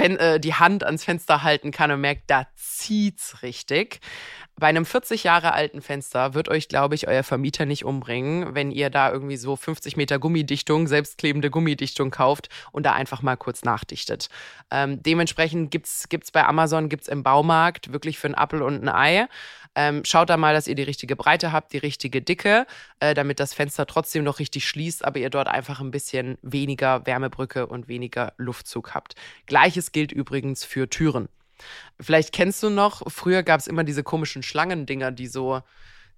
[0.00, 4.00] äh, die Hand ans Fenster halten kann und merkt, da zieht's richtig.
[4.58, 8.72] Bei einem 40 Jahre alten Fenster wird euch, glaube ich, euer Vermieter nicht umbringen, wenn
[8.72, 13.64] ihr da irgendwie so 50 Meter Gummidichtung, selbstklebende Gummidichtung kauft und da einfach mal kurz
[13.64, 14.28] nachdichtet.
[14.72, 18.88] Ähm, dementsprechend gibt's gibt's bei Amazon, gibt's im Baumarkt wirklich für einen Apfel und ein
[18.88, 19.28] Ei.
[19.76, 22.66] Ähm, schaut da mal, dass ihr die richtige Breite habt, die richtige Dicke,
[22.98, 27.06] äh, damit das Fenster trotzdem noch richtig schließt, aber ihr dort einfach ein bisschen weniger
[27.06, 29.14] Wärmebrücke und weniger Luftzug habt.
[29.44, 31.28] Gleiches gilt übrigens für Türen.
[32.00, 35.60] Vielleicht kennst du noch, früher gab es immer diese komischen Schlangendinger, die so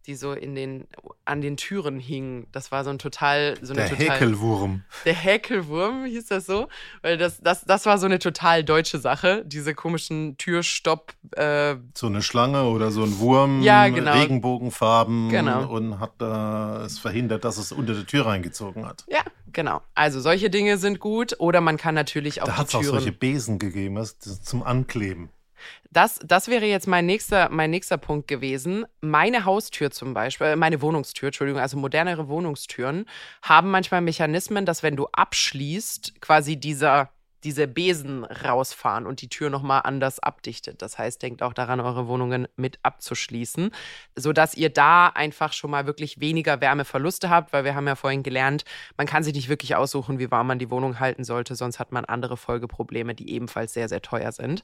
[0.06, 0.86] die so in den,
[1.24, 2.46] an den Türen hingen.
[2.52, 4.16] Das war so ein total, so eine der total.
[4.16, 4.82] Häkelwurm.
[5.04, 6.68] Der Häkelwurm hieß das so?
[7.02, 11.12] Weil das, das, das war so eine total deutsche Sache, diese komischen Türstopp.
[11.36, 14.12] Äh so eine Schlange oder so ein Wurm, ja, genau.
[14.12, 15.68] Regenbogenfarben genau.
[15.68, 19.04] und hat äh, es verhindert, dass es unter der Tür reingezogen hat.
[19.08, 19.82] Ja, genau.
[19.94, 21.36] Also solche Dinge sind gut.
[21.38, 25.30] Oder man kann natürlich auch da hat es auch solche Besen gegeben, zum Ankleben.
[25.90, 28.84] Das, das wäre jetzt mein nächster, mein nächster Punkt gewesen.
[29.00, 33.06] Meine Haustür zum Beispiel, äh, meine Wohnungstür, Entschuldigung, also modernere Wohnungstüren
[33.42, 37.10] haben manchmal Mechanismen, dass wenn du abschließt, quasi dieser,
[37.44, 40.82] diese Besen rausfahren und die Tür nochmal anders abdichtet.
[40.82, 43.70] Das heißt, denkt auch daran, eure Wohnungen mit abzuschließen,
[44.14, 48.22] sodass ihr da einfach schon mal wirklich weniger Wärmeverluste habt, weil wir haben ja vorhin
[48.22, 48.64] gelernt,
[48.98, 51.92] man kann sich nicht wirklich aussuchen, wie warm man die Wohnung halten sollte, sonst hat
[51.92, 54.62] man andere Folgeprobleme, die ebenfalls sehr, sehr teuer sind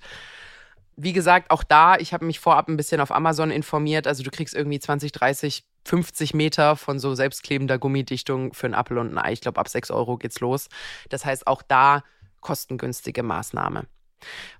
[0.97, 4.07] wie gesagt, auch da, ich habe mich vorab ein bisschen auf Amazon informiert.
[4.07, 8.99] Also du kriegst irgendwie 20, 30, 50 Meter von so selbstklebender Gummidichtung für einen Apfel
[8.99, 9.33] und ein Ei.
[9.33, 10.69] Ich glaube, ab 6 Euro geht's los.
[11.09, 12.03] Das heißt, auch da
[12.41, 13.87] kostengünstige Maßnahme.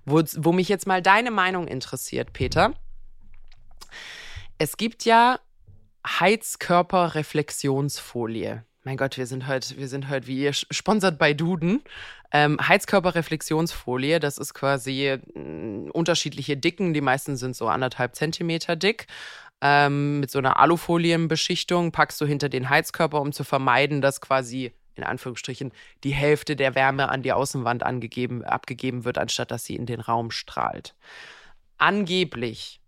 [0.05, 2.73] Wo, wo mich jetzt mal deine Meinung interessiert, Peter.
[4.57, 5.39] Es gibt ja
[6.05, 8.63] Heizkörperreflexionsfolie.
[8.85, 11.81] Mein Gott, wir sind heute, wir sind heute wie ihr sponsert bei Duden.
[12.31, 15.19] Ähm, Heizkörperreflexionsfolie, das ist quasi äh,
[15.91, 16.93] unterschiedliche Dicken.
[16.93, 19.07] Die meisten sind so anderthalb Zentimeter dick.
[19.59, 24.71] Ähm, mit so einer Alufolienbeschichtung packst du hinter den Heizkörper, um zu vermeiden, dass quasi
[24.93, 25.71] in Anführungsstrichen
[26.03, 29.99] die Hälfte der Wärme an die Außenwand angegeben, abgegeben wird, anstatt dass sie in den
[29.99, 30.93] Raum strahlt.
[31.79, 32.81] Angeblich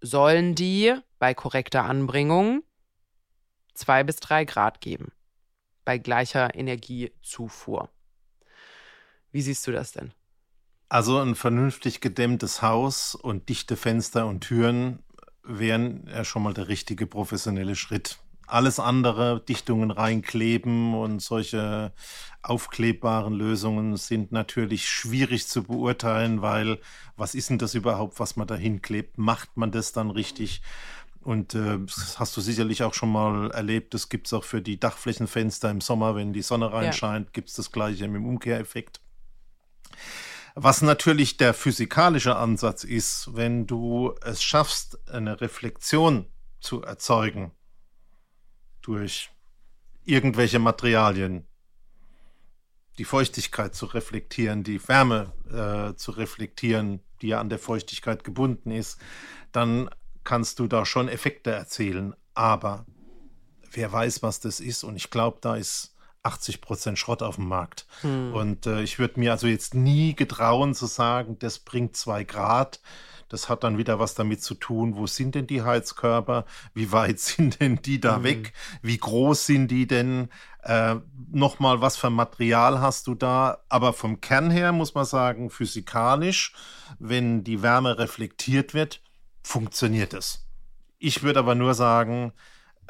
[0.00, 2.62] sollen die bei korrekter Anbringung
[3.80, 5.12] zwei bis drei Grad geben
[5.84, 7.88] bei gleicher Energiezufuhr.
[9.32, 10.12] Wie siehst du das denn?
[10.88, 15.02] Also ein vernünftig gedämmtes Haus und dichte Fenster und Türen
[15.42, 18.18] wären ja schon mal der richtige professionelle Schritt.
[18.46, 21.92] Alles andere, Dichtungen reinkleben und solche
[22.42, 26.80] aufklebbaren Lösungen sind natürlich schwierig zu beurteilen, weil
[27.16, 29.18] was ist denn das überhaupt, was man da hinklebt?
[29.18, 30.62] Macht man das dann richtig?
[31.22, 33.92] Und äh, das hast du sicherlich auch schon mal erlebt.
[33.92, 37.30] Das gibt es auch für die Dachflächenfenster im Sommer, wenn die Sonne reinscheint, ja.
[37.32, 39.00] gibt es das gleiche mit dem Umkehreffekt.
[40.54, 46.26] Was natürlich der physikalische Ansatz ist, wenn du es schaffst, eine Reflexion
[46.60, 47.52] zu erzeugen
[48.82, 49.30] durch
[50.04, 51.46] irgendwelche Materialien,
[52.98, 58.70] die Feuchtigkeit zu reflektieren, die Wärme äh, zu reflektieren, die ja an der Feuchtigkeit gebunden
[58.70, 58.98] ist,
[59.52, 59.88] dann
[60.24, 62.14] kannst du da schon Effekte erzielen.
[62.34, 62.86] Aber
[63.72, 64.84] wer weiß, was das ist.
[64.84, 67.86] Und ich glaube, da ist 80 Prozent Schrott auf dem Markt.
[68.02, 68.34] Hm.
[68.34, 72.80] Und äh, ich würde mir also jetzt nie getrauen zu sagen, das bringt zwei Grad.
[73.28, 76.44] Das hat dann wieder was damit zu tun, wo sind denn die Heizkörper?
[76.74, 78.24] Wie weit sind denn die da mhm.
[78.24, 78.52] weg?
[78.82, 80.28] Wie groß sind die denn?
[80.62, 80.96] Äh,
[81.32, 83.58] Nochmal, was für Material hast du da?
[83.68, 86.54] Aber vom Kern her muss man sagen, physikalisch,
[86.98, 89.00] wenn die Wärme reflektiert wird,
[89.42, 90.46] funktioniert es.
[90.98, 92.32] Ich würde aber nur sagen,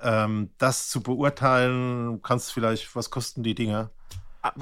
[0.03, 3.91] ähm, das zu beurteilen, kannst vielleicht, was kosten die Dinger?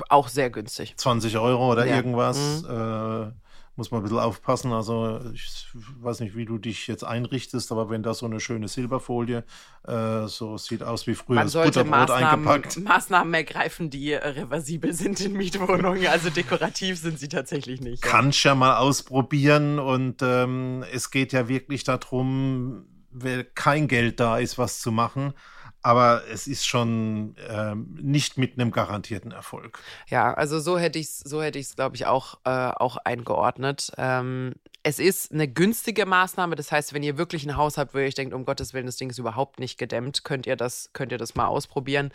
[0.09, 0.97] Auch sehr günstig.
[0.97, 1.97] 20 Euro oder ja.
[1.97, 2.63] irgendwas.
[2.63, 2.69] Mhm.
[2.69, 3.33] Äh,
[3.79, 4.73] muss man ein bisschen aufpassen.
[4.73, 5.69] Also ich
[6.01, 9.45] weiß nicht, wie du dich jetzt einrichtest, aber wenn da so eine schöne Silberfolie
[9.87, 12.77] äh, so sieht aus wie früher das Butterbrot Maßnahmen, eingepackt.
[12.79, 16.09] Maßnahmen ergreifen, die reversibel sind in Mietwohnungen.
[16.09, 18.03] Also dekorativ sind sie tatsächlich nicht.
[18.03, 24.39] Kannst ja mal ausprobieren und ähm, es geht ja wirklich darum, wenn kein Geld da
[24.39, 25.35] ist, was zu machen
[25.83, 29.81] aber es ist schon ähm, nicht mit einem garantierten Erfolg.
[30.09, 32.97] Ja, also so hätte ich es, so hätte ich es, glaube ich, auch, äh, auch
[32.99, 33.93] eingeordnet.
[33.97, 36.57] Ähm, es ist eine günstige Maßnahme.
[36.57, 38.87] Das heißt, wenn ihr wirklich ein Haus habt, wo ihr euch denkt, um Gottes Willen,
[38.87, 42.11] das Ding ist überhaupt nicht gedämmt, könnt ihr das, könnt ihr das mal ausprobieren.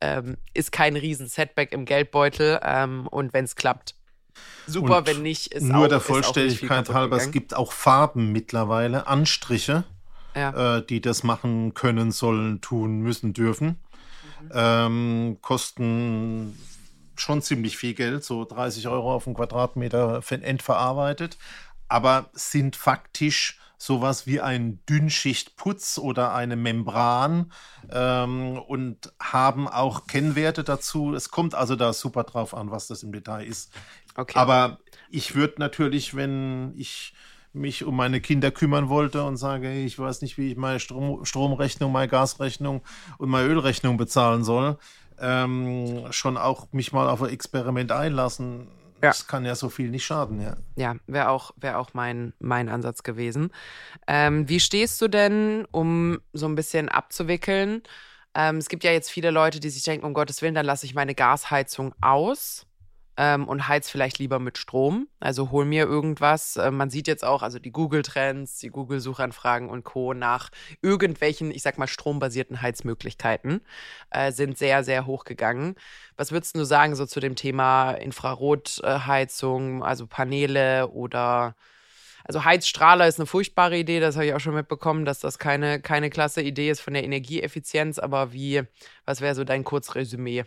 [0.00, 2.60] Ähm, ist kein riesen Setback im Geldbeutel.
[2.62, 3.94] Ähm, und wenn es klappt,
[4.66, 4.98] super.
[4.98, 9.84] Und wenn nicht, ist nur auch, der Vollständigkeit halber, es gibt auch Farben mittlerweile, Anstriche
[10.36, 10.76] ja.
[10.76, 13.78] äh, die das machen können, sollen, tun, müssen, dürfen.
[14.42, 14.50] Mhm.
[14.52, 16.58] Ähm, kosten
[17.16, 21.38] schon ziemlich viel Geld, so 30 Euro auf den Quadratmeter entverarbeitet,
[21.88, 27.52] aber sind faktisch sowas wie ein Dünnschichtputz oder eine Membran
[27.90, 31.14] ähm, und haben auch Kennwerte dazu.
[31.14, 33.72] Es kommt also da super drauf an, was das im Detail ist.
[34.14, 34.38] Okay.
[34.38, 34.78] Aber
[35.10, 37.14] ich würde natürlich, wenn ich
[37.56, 40.80] mich um meine Kinder kümmern wollte und sage, hey, ich weiß nicht, wie ich meine
[40.80, 42.82] Strom, Stromrechnung, meine Gasrechnung
[43.18, 44.78] und meine Ölrechnung bezahlen soll,
[45.18, 48.68] ähm, schon auch mich mal auf ein Experiment einlassen.
[49.02, 49.10] Ja.
[49.10, 50.56] Das kann ja so viel nicht schaden, ja.
[50.76, 53.50] Ja, wäre auch, wär auch mein, mein Ansatz gewesen.
[54.06, 57.82] Ähm, wie stehst du denn, um so ein bisschen abzuwickeln?
[58.34, 60.86] Ähm, es gibt ja jetzt viele Leute, die sich denken, um Gottes Willen, dann lasse
[60.86, 62.66] ich meine Gasheizung aus
[63.16, 65.08] ähm, und heiz vielleicht lieber mit Strom.
[65.20, 66.56] Also hol mir irgendwas.
[66.56, 70.14] Äh, man sieht jetzt auch, also die Google-Trends, die Google-Suchanfragen und Co.
[70.14, 70.50] nach
[70.82, 73.60] irgendwelchen, ich sag mal, strombasierten Heizmöglichkeiten
[74.10, 75.76] äh, sind sehr, sehr hoch gegangen.
[76.16, 81.56] Was würdest du sagen so zu dem Thema Infrarotheizung, also Paneele oder
[82.24, 85.80] also Heizstrahler ist eine furchtbare Idee, das habe ich auch schon mitbekommen, dass das keine,
[85.80, 88.62] keine klasse Idee ist von der Energieeffizienz, aber wie,
[89.04, 90.44] was wäre so dein Kurzresümee?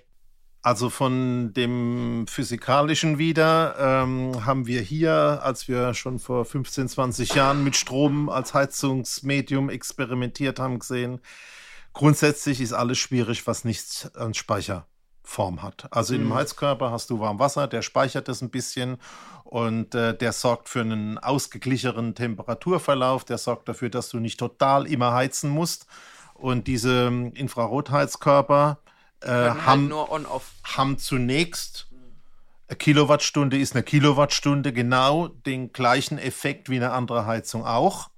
[0.61, 7.33] Also von dem Physikalischen wieder ähm, haben wir hier, als wir schon vor 15, 20
[7.33, 11.21] Jahren mit Strom als Heizungsmedium experimentiert haben, gesehen,
[11.93, 15.87] grundsätzlich ist alles schwierig, was nichts an Speicherform hat.
[15.91, 16.23] Also mhm.
[16.23, 18.97] im Heizkörper hast du warm Wasser, der speichert das ein bisschen
[19.45, 24.87] und äh, der sorgt für einen ausgeglichenen Temperaturverlauf, der sorgt dafür, dass du nicht total
[24.87, 25.87] immer heizen musst.
[26.33, 28.79] Und diese ähm, Infrarotheizkörper,
[29.21, 29.93] äh, halt haben,
[30.63, 31.89] haben zunächst
[32.69, 38.11] eine Kilowattstunde ist eine Kilowattstunde genau den gleichen Effekt wie eine andere Heizung auch.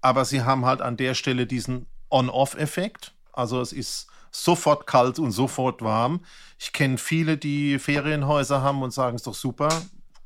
[0.00, 3.14] Aber sie haben halt an der Stelle diesen On-Off-Effekt.
[3.32, 6.24] Also es ist sofort kalt und sofort warm.
[6.58, 9.68] Ich kenne viele, die Ferienhäuser haben und sagen, es ist doch super.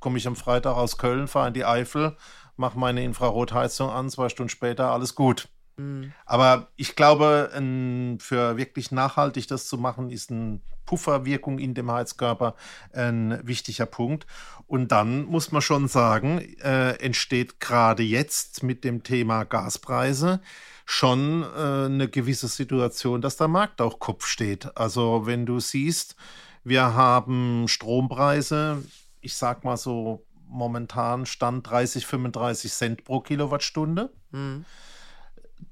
[0.01, 2.17] Komme ich am Freitag aus Köln, fahre in die Eifel,
[2.57, 5.49] mache meine Infrarotheizung an, zwei Stunden später, alles gut.
[5.77, 6.13] Mhm.
[6.25, 11.91] Aber ich glaube, ein, für wirklich nachhaltig das zu machen, ist eine Pufferwirkung in dem
[11.91, 12.55] Heizkörper
[12.93, 14.27] ein wichtiger Punkt.
[14.67, 20.41] Und dann muss man schon sagen, äh, entsteht gerade jetzt mit dem Thema Gaspreise
[20.87, 24.77] schon äh, eine gewisse Situation, dass der Markt auch Kopf steht.
[24.77, 26.17] Also wenn du siehst,
[26.63, 28.83] wir haben Strompreise,
[29.21, 34.11] ich sag mal so momentan Stand 30, 35 Cent pro Kilowattstunde.
[34.31, 34.65] Mhm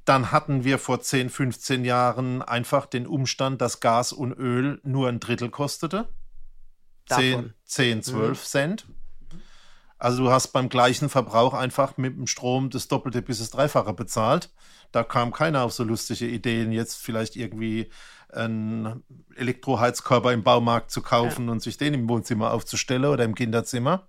[0.05, 5.09] dann hatten wir vor 10, 15 Jahren einfach den Umstand, dass Gas und Öl nur
[5.09, 6.09] ein Drittel kostete.
[7.07, 7.55] Davon.
[7.65, 8.45] 10, 10 12 mhm.
[8.45, 8.87] Cent.
[9.99, 13.95] Also du hast beim gleichen Verbrauch einfach mit dem Strom das Doppelte bis das Dreifache
[13.95, 14.51] bezahlt.
[14.93, 17.91] Da kam keiner auf so lustige Ideen, jetzt vielleicht irgendwie
[18.31, 19.03] einen
[19.37, 21.53] Elektroheizkörper im Baumarkt zu kaufen ja.
[21.53, 24.09] und sich den im Wohnzimmer aufzustellen oder im Kinderzimmer.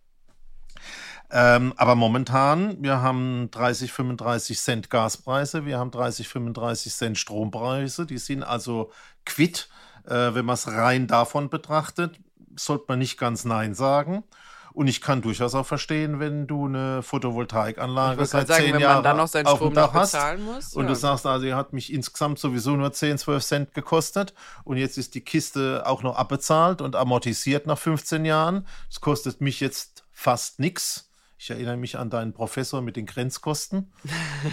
[1.37, 8.05] Ähm, aber momentan, wir haben 30, 35 Cent Gaspreise, wir haben 30, 35 Cent Strompreise.
[8.05, 8.89] Die sind also
[9.25, 9.67] quitt,
[10.05, 12.17] äh, wenn man es rein davon betrachtet.
[12.55, 14.23] sollte man nicht ganz Nein sagen.
[14.71, 18.95] Und ich kann durchaus auch verstehen, wenn du eine Photovoltaikanlage seit sagen, zehn wenn Jahren
[18.95, 20.73] man dann noch seinen auf Strom dem Dach noch hast bezahlen muss.
[20.73, 20.89] und ja.
[20.89, 24.33] du sagst, also, er hat mich insgesamt sowieso nur 10, 12 Cent gekostet
[24.63, 28.65] und jetzt ist die Kiste auch noch abbezahlt und amortisiert nach 15 Jahren.
[28.87, 31.04] Das kostet mich jetzt fast nichts.
[31.37, 33.91] Ich erinnere mich an deinen Professor mit den Grenzkosten.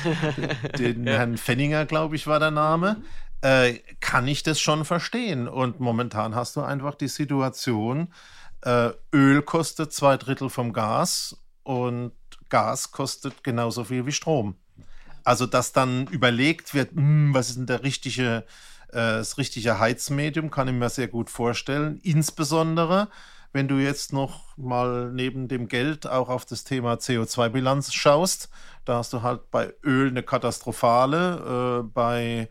[0.79, 3.03] den Herrn Fenninger, glaube ich, war der Name.
[3.41, 5.49] Äh, kann ich das schon verstehen.
[5.49, 8.13] Und momentan hast du einfach die Situation,
[8.63, 12.13] äh, Öl kostet zwei Drittel vom Gas und
[12.49, 14.57] Gas kostet genauso viel wie Strom.
[15.25, 18.45] Also, dass dann überlegt wird, hm, was ist denn der richtige,
[18.89, 22.01] äh, das richtige Heizmedium, kann ich mir sehr gut vorstellen.
[22.03, 23.09] Insbesondere,
[23.53, 28.49] wenn du jetzt noch mal neben dem Geld auch auf das Thema CO2-Bilanz schaust,
[28.85, 32.49] da hast du halt bei Öl eine katastrophale, äh, bei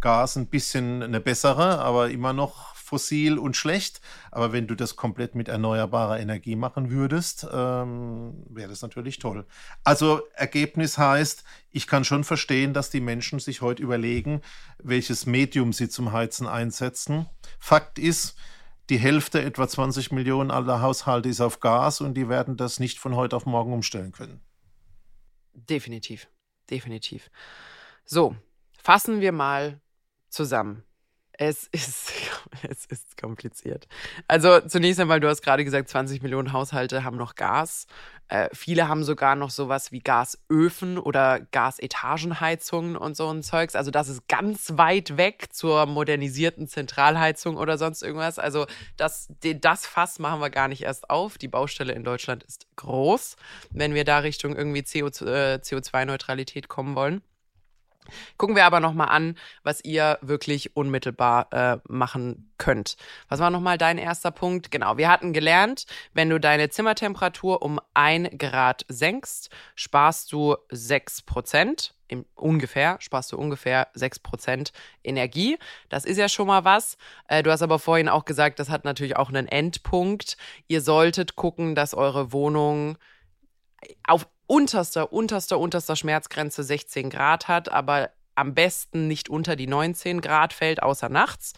[0.00, 4.02] Gas ein bisschen eine bessere, aber immer noch fossil und schlecht.
[4.30, 9.46] Aber wenn du das komplett mit erneuerbarer Energie machen würdest, ähm, wäre das natürlich toll.
[9.82, 14.42] Also Ergebnis heißt, ich kann schon verstehen, dass die Menschen sich heute überlegen,
[14.82, 17.30] welches Medium sie zum Heizen einsetzen.
[17.58, 18.36] Fakt ist,
[18.90, 22.98] die Hälfte, etwa 20 Millionen aller Haushalte ist auf Gas und die werden das nicht
[22.98, 24.40] von heute auf morgen umstellen können.
[25.54, 26.28] Definitiv,
[26.68, 27.30] definitiv.
[28.04, 28.36] So,
[28.76, 29.80] fassen wir mal
[30.28, 30.82] zusammen.
[31.44, 32.12] Es ist,
[32.62, 33.88] es ist kompliziert.
[34.28, 37.88] Also zunächst einmal, du hast gerade gesagt, 20 Millionen Haushalte haben noch Gas.
[38.28, 43.74] Äh, viele haben sogar noch sowas wie Gasöfen oder Gasetagenheizungen und so ein Zeugs.
[43.74, 48.38] Also das ist ganz weit weg zur modernisierten Zentralheizung oder sonst irgendwas.
[48.38, 48.66] Also
[48.96, 51.38] das, das Fass machen wir gar nicht erst auf.
[51.38, 53.34] Die Baustelle in Deutschland ist groß,
[53.70, 57.20] wenn wir da Richtung irgendwie CO, äh, CO2-Neutralität kommen wollen.
[58.36, 62.96] Gucken wir aber nochmal an, was ihr wirklich unmittelbar äh, machen könnt.
[63.28, 64.70] Was war nochmal dein erster Punkt?
[64.70, 71.22] Genau, wir hatten gelernt, wenn du deine Zimmertemperatur um ein Grad senkst, sparst du sechs
[71.22, 71.94] Prozent.
[72.34, 74.72] ungefähr, sparst du ungefähr sechs Prozent
[75.02, 75.58] Energie.
[75.88, 76.98] Das ist ja schon mal was.
[77.28, 80.36] Äh, du hast aber vorhin auch gesagt, das hat natürlich auch einen Endpunkt.
[80.68, 82.98] Ihr solltet gucken, dass eure Wohnung
[84.06, 90.20] auf unterster, unterster, unterster Schmerzgrenze 16 Grad hat, aber am besten nicht unter die 19
[90.20, 91.52] Grad fällt, außer nachts.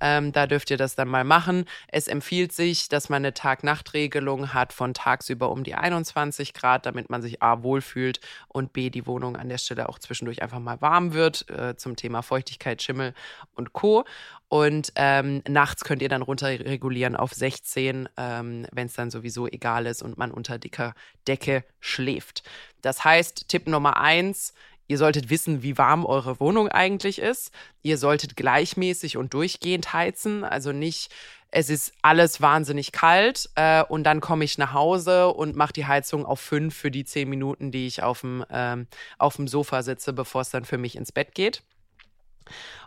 [0.00, 1.64] Ähm, da dürft ihr das dann mal machen.
[1.88, 7.10] Es empfiehlt sich, dass man eine Tag-Nacht-Regelung hat von tagsüber um die 21 Grad, damit
[7.10, 10.80] man sich A wohlfühlt und B die Wohnung an der Stelle auch zwischendurch einfach mal
[10.80, 13.14] warm wird äh, zum Thema Feuchtigkeit, Schimmel
[13.54, 14.04] und Co.
[14.48, 19.86] Und ähm, nachts könnt ihr dann runterregulieren auf 16, ähm, wenn es dann sowieso egal
[19.86, 20.94] ist und man unter dicker
[21.28, 22.42] Decke schläft.
[22.82, 24.54] Das heißt, Tipp Nummer eins,
[24.90, 27.52] Ihr solltet wissen, wie warm eure Wohnung eigentlich ist.
[27.80, 31.14] Ihr solltet gleichmäßig und durchgehend heizen, also nicht
[31.52, 35.86] es ist alles wahnsinnig kalt äh, und dann komme ich nach Hause und mache die
[35.86, 39.84] Heizung auf fünf für die zehn Minuten, die ich auf dem, ähm, auf dem Sofa
[39.84, 41.62] sitze, bevor es dann für mich ins Bett geht.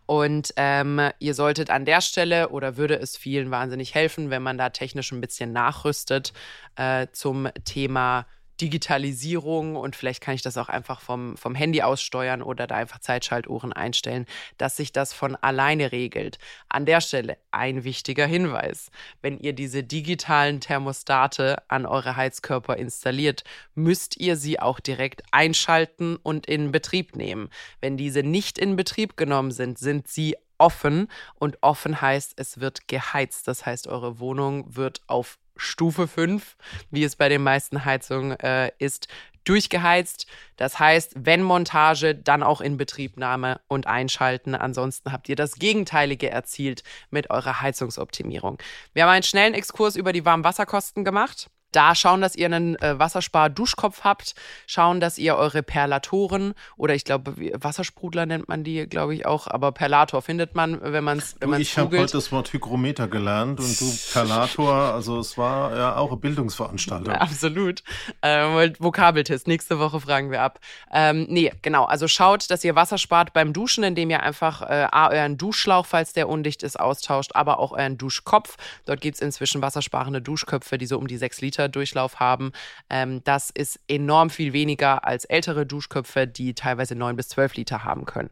[0.06, 4.58] Und ähm, ihr solltet an der Stelle oder würde es vielen wahnsinnig helfen, wenn man
[4.58, 6.34] da technisch ein bisschen nachrüstet
[6.76, 8.26] äh, zum Thema
[8.62, 12.76] Digitalisierung und vielleicht kann ich das auch einfach vom, vom Handy aus steuern oder da
[12.76, 14.26] einfach Zeitschaltuhren einstellen,
[14.58, 16.38] dass sich das von alleine regelt.
[16.70, 18.92] An der Stelle ein wichtiger Hinweis.
[19.22, 23.44] Wenn ihr diese digitalen Thermostate an eure Heizkörper installiert,
[23.76, 27.50] müsst ihr sie auch direkt einschalten und in Betrieb nehmen.
[27.82, 32.88] Wenn diese nicht in Betrieb genommen sind, sind sie offen und offen heißt, es wird
[32.88, 33.48] geheizt.
[33.48, 36.56] Das heißt, eure Wohnung wird auf Stufe 5,
[36.92, 39.08] wie es bei den meisten Heizungen äh, ist,
[39.44, 40.26] durchgeheizt.
[40.56, 44.56] Das heißt, wenn Montage, dann auch in Betriebnahme und einschalten.
[44.56, 48.58] Ansonsten habt ihr das Gegenteilige erzielt mit eurer Heizungsoptimierung.
[48.94, 52.98] Wir haben einen schnellen Exkurs über die Warmwasserkosten gemacht da schauen, dass ihr einen äh,
[52.98, 54.36] Wasserspar-Duschkopf habt,
[54.68, 59.48] schauen, dass ihr eure Perlatoren oder ich glaube, Wassersprudler nennt man die, glaube ich auch,
[59.48, 63.08] aber Perlator findet man, wenn man es wenn man's Ich habe heute das Wort Hygrometer
[63.08, 67.14] gelernt und du Perlator, also es war ja auch eine Bildungsveranstaltung.
[67.14, 67.84] absolut.
[68.22, 70.60] Ähm, Vokabeltest, nächste Woche fragen wir ab.
[70.92, 74.88] Ähm, nee, genau, also schaut, dass ihr Wasser spart beim Duschen, indem ihr einfach äh,
[74.92, 78.58] A, euren Duschschlauch, falls der undicht ist, austauscht, aber auch euren Duschkopf.
[78.86, 82.52] Dort gibt es inzwischen wassersparende Duschköpfe, die so um die sechs Liter Liter Durchlauf haben.
[82.90, 87.84] Ähm, das ist enorm viel weniger als ältere Duschköpfe, die teilweise 9 bis 12 Liter
[87.84, 88.30] haben können.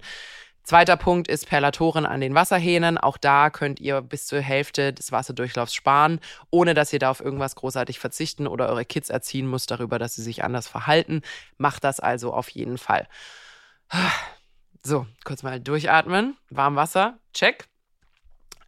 [0.63, 2.99] Zweiter Punkt ist Perlatoren an den Wasserhähnen.
[2.99, 6.19] Auch da könnt ihr bis zur Hälfte des Wasserdurchlaufs sparen,
[6.51, 10.15] ohne dass ihr da auf irgendwas großartig verzichten oder eure Kids erziehen müsst darüber, dass
[10.15, 11.23] sie sich anders verhalten.
[11.57, 13.07] Macht das also auf jeden Fall.
[14.83, 16.37] So, kurz mal durchatmen.
[16.49, 17.67] Warmwasser, check.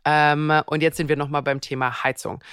[0.05, 2.43] Ähm, und jetzt sind wir nochmal beim Thema Heizung.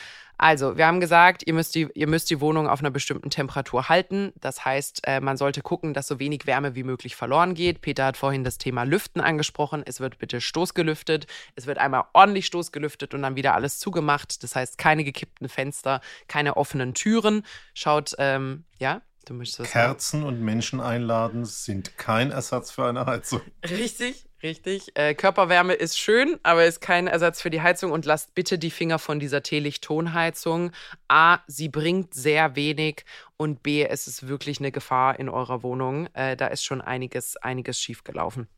[0.43, 3.91] Also, wir haben gesagt, ihr müsst, die, ihr müsst die Wohnung auf einer bestimmten Temperatur
[3.91, 4.33] halten.
[4.41, 7.83] Das heißt, äh, man sollte gucken, dass so wenig Wärme wie möglich verloren geht.
[7.83, 9.83] Peter hat vorhin das Thema Lüften angesprochen.
[9.85, 11.27] Es wird bitte stoßgelüftet.
[11.57, 14.43] Es wird einmal ordentlich stoßgelüftet und dann wieder alles zugemacht.
[14.43, 17.43] Das heißt, keine gekippten Fenster, keine offenen Türen.
[17.75, 23.43] Schaut, ähm, ja, Du Kerzen und Menschen einladen sind kein Ersatz für eine Heizung.
[23.63, 24.93] Richtig, richtig.
[24.95, 27.93] Äh, Körperwärme ist schön, aber ist kein Ersatz für die Heizung.
[27.93, 30.73] Und lasst bitte die Finger von dieser Teelicht-Tonheizung.
[31.09, 33.05] A, sie bringt sehr wenig
[33.37, 36.09] und B, es ist wirklich eine Gefahr in eurer Wohnung.
[36.15, 38.49] Äh, da ist schon einiges, einiges schiefgelaufen.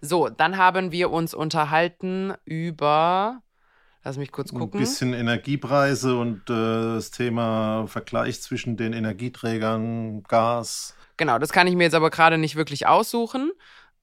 [0.00, 3.42] So, dann haben wir uns unterhalten über
[4.06, 4.78] Lass mich kurz gucken.
[4.78, 10.94] Ein bisschen Energiepreise und äh, das Thema Vergleich zwischen den Energieträgern, Gas.
[11.16, 13.50] Genau, das kann ich mir jetzt aber gerade nicht wirklich aussuchen.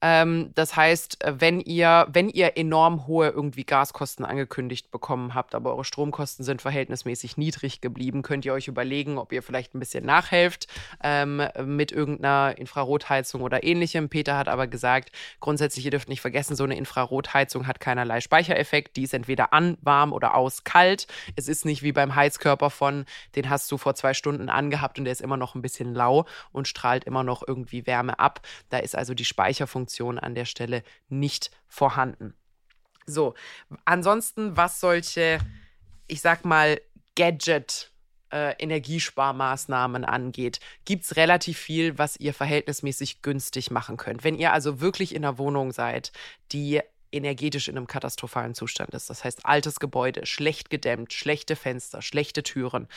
[0.06, 5.54] Ähm, das heißt, äh, wenn ihr, wenn ihr enorm hohe irgendwie Gaskosten angekündigt bekommen habt,
[5.54, 9.80] aber eure Stromkosten sind verhältnismäßig niedrig geblieben, könnt ihr euch überlegen, ob ihr vielleicht ein
[9.80, 10.66] bisschen nachhelft
[11.02, 14.10] ähm, mit irgendeiner Infrarotheizung oder ähnlichem.
[14.10, 18.98] Peter hat aber gesagt, grundsätzlich, ihr dürft nicht vergessen, so eine Infrarotheizung hat keinerlei Speichereffekt.
[18.98, 21.06] Die ist entweder an, warm oder aus, kalt.
[21.34, 25.06] Es ist nicht wie beim Heizkörper von, den hast du vor zwei Stunden angehabt und
[25.06, 28.42] der ist immer noch ein bisschen lau und strahlt immer noch irgendwie Wärme ab.
[28.68, 32.34] Da ist also die Speicherfunktion Funktion an der Stelle nicht vorhanden.
[33.06, 33.34] So,
[33.84, 35.38] ansonsten, was solche,
[36.08, 36.80] ich sag mal,
[37.14, 37.90] Gadget-
[38.32, 44.24] äh, Energiesparmaßnahmen angeht, gibt es relativ viel, was ihr verhältnismäßig günstig machen könnt.
[44.24, 46.10] Wenn ihr also wirklich in einer Wohnung seid,
[46.50, 46.80] die
[47.14, 49.08] energetisch in einem katastrophalen Zustand ist.
[49.10, 52.88] Das heißt, altes Gebäude, schlecht gedämmt, schlechte Fenster, schlechte Türen,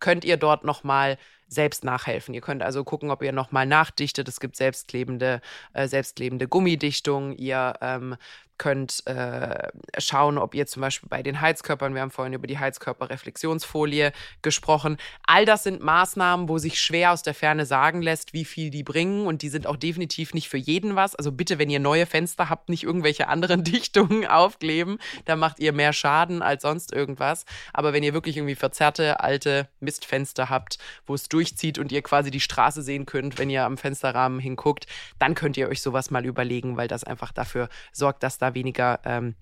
[0.00, 1.18] könnt ihr dort nochmal
[1.48, 2.34] selbst nachhelfen.
[2.34, 4.28] Ihr könnt also gucken, ob ihr nochmal nachdichtet.
[4.28, 5.40] Es gibt selbstklebende,
[5.74, 7.32] äh, selbstklebende Gummidichtung.
[7.36, 8.16] Ihr ähm,
[8.58, 12.58] könnt äh, schauen, ob ihr zum Beispiel bei den Heizkörpern, wir haben vorhin über die
[12.58, 14.96] Heizkörperreflexionsfolie gesprochen,
[15.26, 18.82] all das sind Maßnahmen, wo sich schwer aus der Ferne sagen lässt, wie viel die
[18.82, 21.14] bringen und die sind auch definitiv nicht für jeden was.
[21.14, 25.72] Also bitte, wenn ihr neue Fenster habt, nicht irgendwelche anderen Dichtungen aufkleben, da macht ihr
[25.72, 27.44] mehr Schaden als sonst irgendwas.
[27.72, 32.30] Aber wenn ihr wirklich irgendwie verzerrte alte Mistfenster habt, wo es durchzieht und ihr quasi
[32.30, 34.86] die Straße sehen könnt, wenn ihr am Fensterrahmen hinguckt,
[35.18, 38.54] dann könnt ihr euch sowas mal überlegen, weil das einfach dafür sorgt, dass da da
[38.54, 39.34] weniger ähm,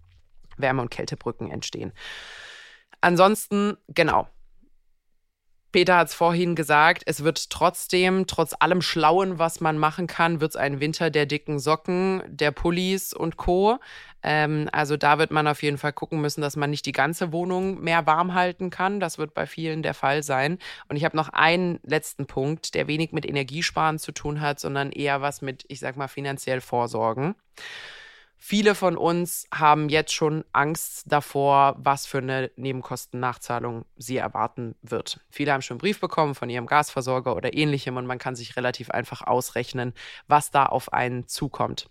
[0.57, 1.93] Wärme- und Kältebrücken entstehen.
[3.01, 4.29] Ansonsten, genau.
[5.75, 10.41] Peter hat es vorhin gesagt, es wird trotzdem, trotz allem Schlauen, was man machen kann,
[10.41, 13.81] wird es ein Winter der dicken Socken, der Pullis und Co.
[14.23, 17.33] Ähm, also da wird man auf jeden Fall gucken müssen, dass man nicht die ganze
[17.33, 19.01] Wohnung mehr warm halten kann.
[19.01, 20.59] Das wird bei vielen der Fall sein.
[20.89, 24.93] Und ich habe noch einen letzten Punkt, der wenig mit Energiesparen zu tun hat, sondern
[24.93, 27.35] eher was mit, ich sag mal, finanziell Vorsorgen.
[28.47, 35.21] Viele von uns haben jetzt schon Angst davor, was für eine Nebenkostennachzahlung sie erwarten wird.
[35.31, 38.55] Viele haben schon einen Brief bekommen von ihrem Gasversorger oder ähnlichem und man kann sich
[38.57, 39.95] relativ einfach ausrechnen,
[40.27, 41.89] was da auf einen zukommt.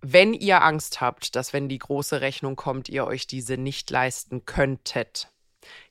[0.00, 4.46] Wenn ihr Angst habt, dass wenn die große Rechnung kommt, ihr euch diese nicht leisten
[4.46, 5.30] könntet,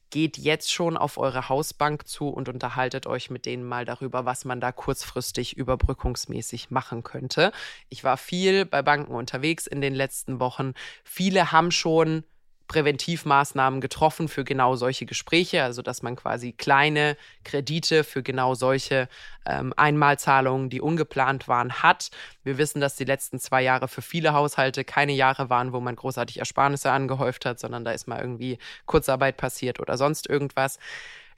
[0.10, 4.46] geht jetzt schon auf eure Hausbank zu und unterhaltet euch mit denen mal darüber, was
[4.46, 7.52] man da kurzfristig überbrückungsmäßig machen könnte.
[7.90, 10.74] Ich war viel bei Banken unterwegs in den letzten Wochen.
[11.04, 12.24] Viele haben schon
[12.70, 19.10] Präventivmaßnahmen getroffen für genau solche Gespräche, also dass man quasi kleine Kredite für genau solche
[19.48, 22.12] ähm, Einmalzahlungen, die ungeplant waren, hat.
[22.44, 25.96] Wir wissen, dass die letzten zwei Jahre für viele Haushalte keine Jahre waren, wo man
[25.96, 30.78] großartig Ersparnisse angehäuft hat, sondern da ist mal irgendwie Kurzarbeit passiert oder sonst irgendwas.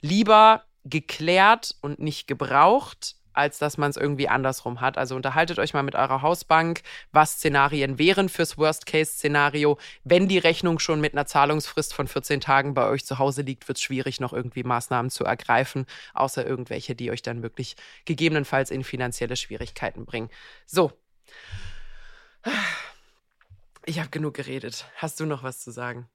[0.02, 4.98] Lieber geklärt und nicht gebraucht, als dass man es irgendwie andersrum hat.
[4.98, 9.78] Also unterhaltet euch mal mit eurer Hausbank, was Szenarien wären fürs Worst-Case-Szenario.
[10.04, 13.68] Wenn die Rechnung schon mit einer Zahlungsfrist von 14 Tagen bei euch zu Hause liegt,
[13.68, 18.70] wird es schwierig, noch irgendwie Maßnahmen zu ergreifen, außer irgendwelche, die euch dann wirklich gegebenenfalls
[18.70, 20.30] in finanzielle Schwierigkeiten bringen.
[20.66, 20.92] So.
[23.84, 24.86] Ich habe genug geredet.
[24.96, 26.08] Hast du noch was zu sagen?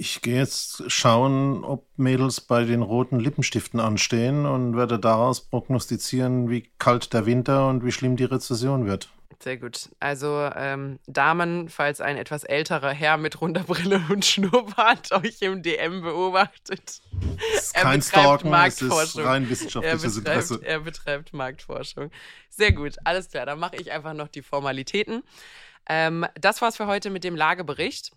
[0.00, 6.48] Ich gehe jetzt schauen, ob Mädels bei den roten Lippenstiften anstehen und werde daraus prognostizieren,
[6.48, 9.08] wie kalt der Winter und wie schlimm die Rezession wird.
[9.40, 9.88] Sehr gut.
[9.98, 15.62] Also ähm, Damen, falls ein etwas älterer Herr mit runder Brille und Schnurrbart euch im
[15.62, 17.00] DM beobachtet.
[17.52, 20.60] Das ist kein Stalken, es ist rein wissenschaftliches er betreibt, Interesse.
[20.64, 22.10] Er betreibt Marktforschung.
[22.50, 23.46] Sehr gut, alles klar.
[23.46, 25.24] Dann mache ich einfach noch die Formalitäten.
[25.88, 28.12] Ähm, das war's für heute mit dem Lagebericht.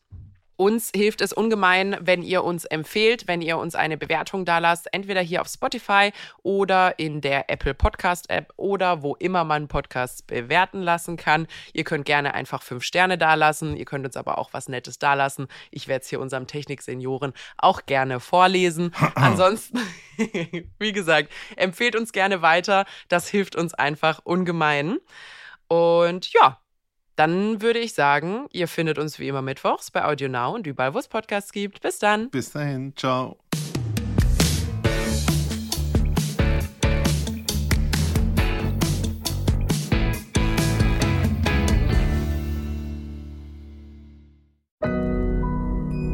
[0.62, 4.94] Uns hilft es ungemein, wenn ihr uns empfehlt, wenn ihr uns eine Bewertung da lasst,
[4.94, 6.12] entweder hier auf Spotify
[6.44, 11.48] oder in der Apple Podcast App oder wo immer man Podcasts bewerten lassen kann.
[11.74, 13.76] Ihr könnt gerne einfach fünf Sterne dalassen.
[13.76, 15.48] Ihr könnt uns aber auch was Nettes dalassen.
[15.72, 18.94] Ich werde es hier unserem Techniksenioren auch gerne vorlesen.
[19.16, 19.80] Ansonsten,
[20.78, 22.86] wie gesagt, empfehlt uns gerne weiter.
[23.10, 25.00] Das hilft uns einfach ungemein.
[25.68, 26.61] Und ja,
[27.22, 30.96] dann würde ich sagen, ihr findet uns wie immer mittwochs bei Audio Now und überall,
[30.96, 31.80] wo es Podcasts gibt.
[31.82, 32.32] Bis dann.
[32.32, 32.94] Bis dahin.
[32.96, 33.38] Ciao.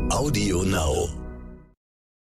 [0.10, 1.07] Audio Now.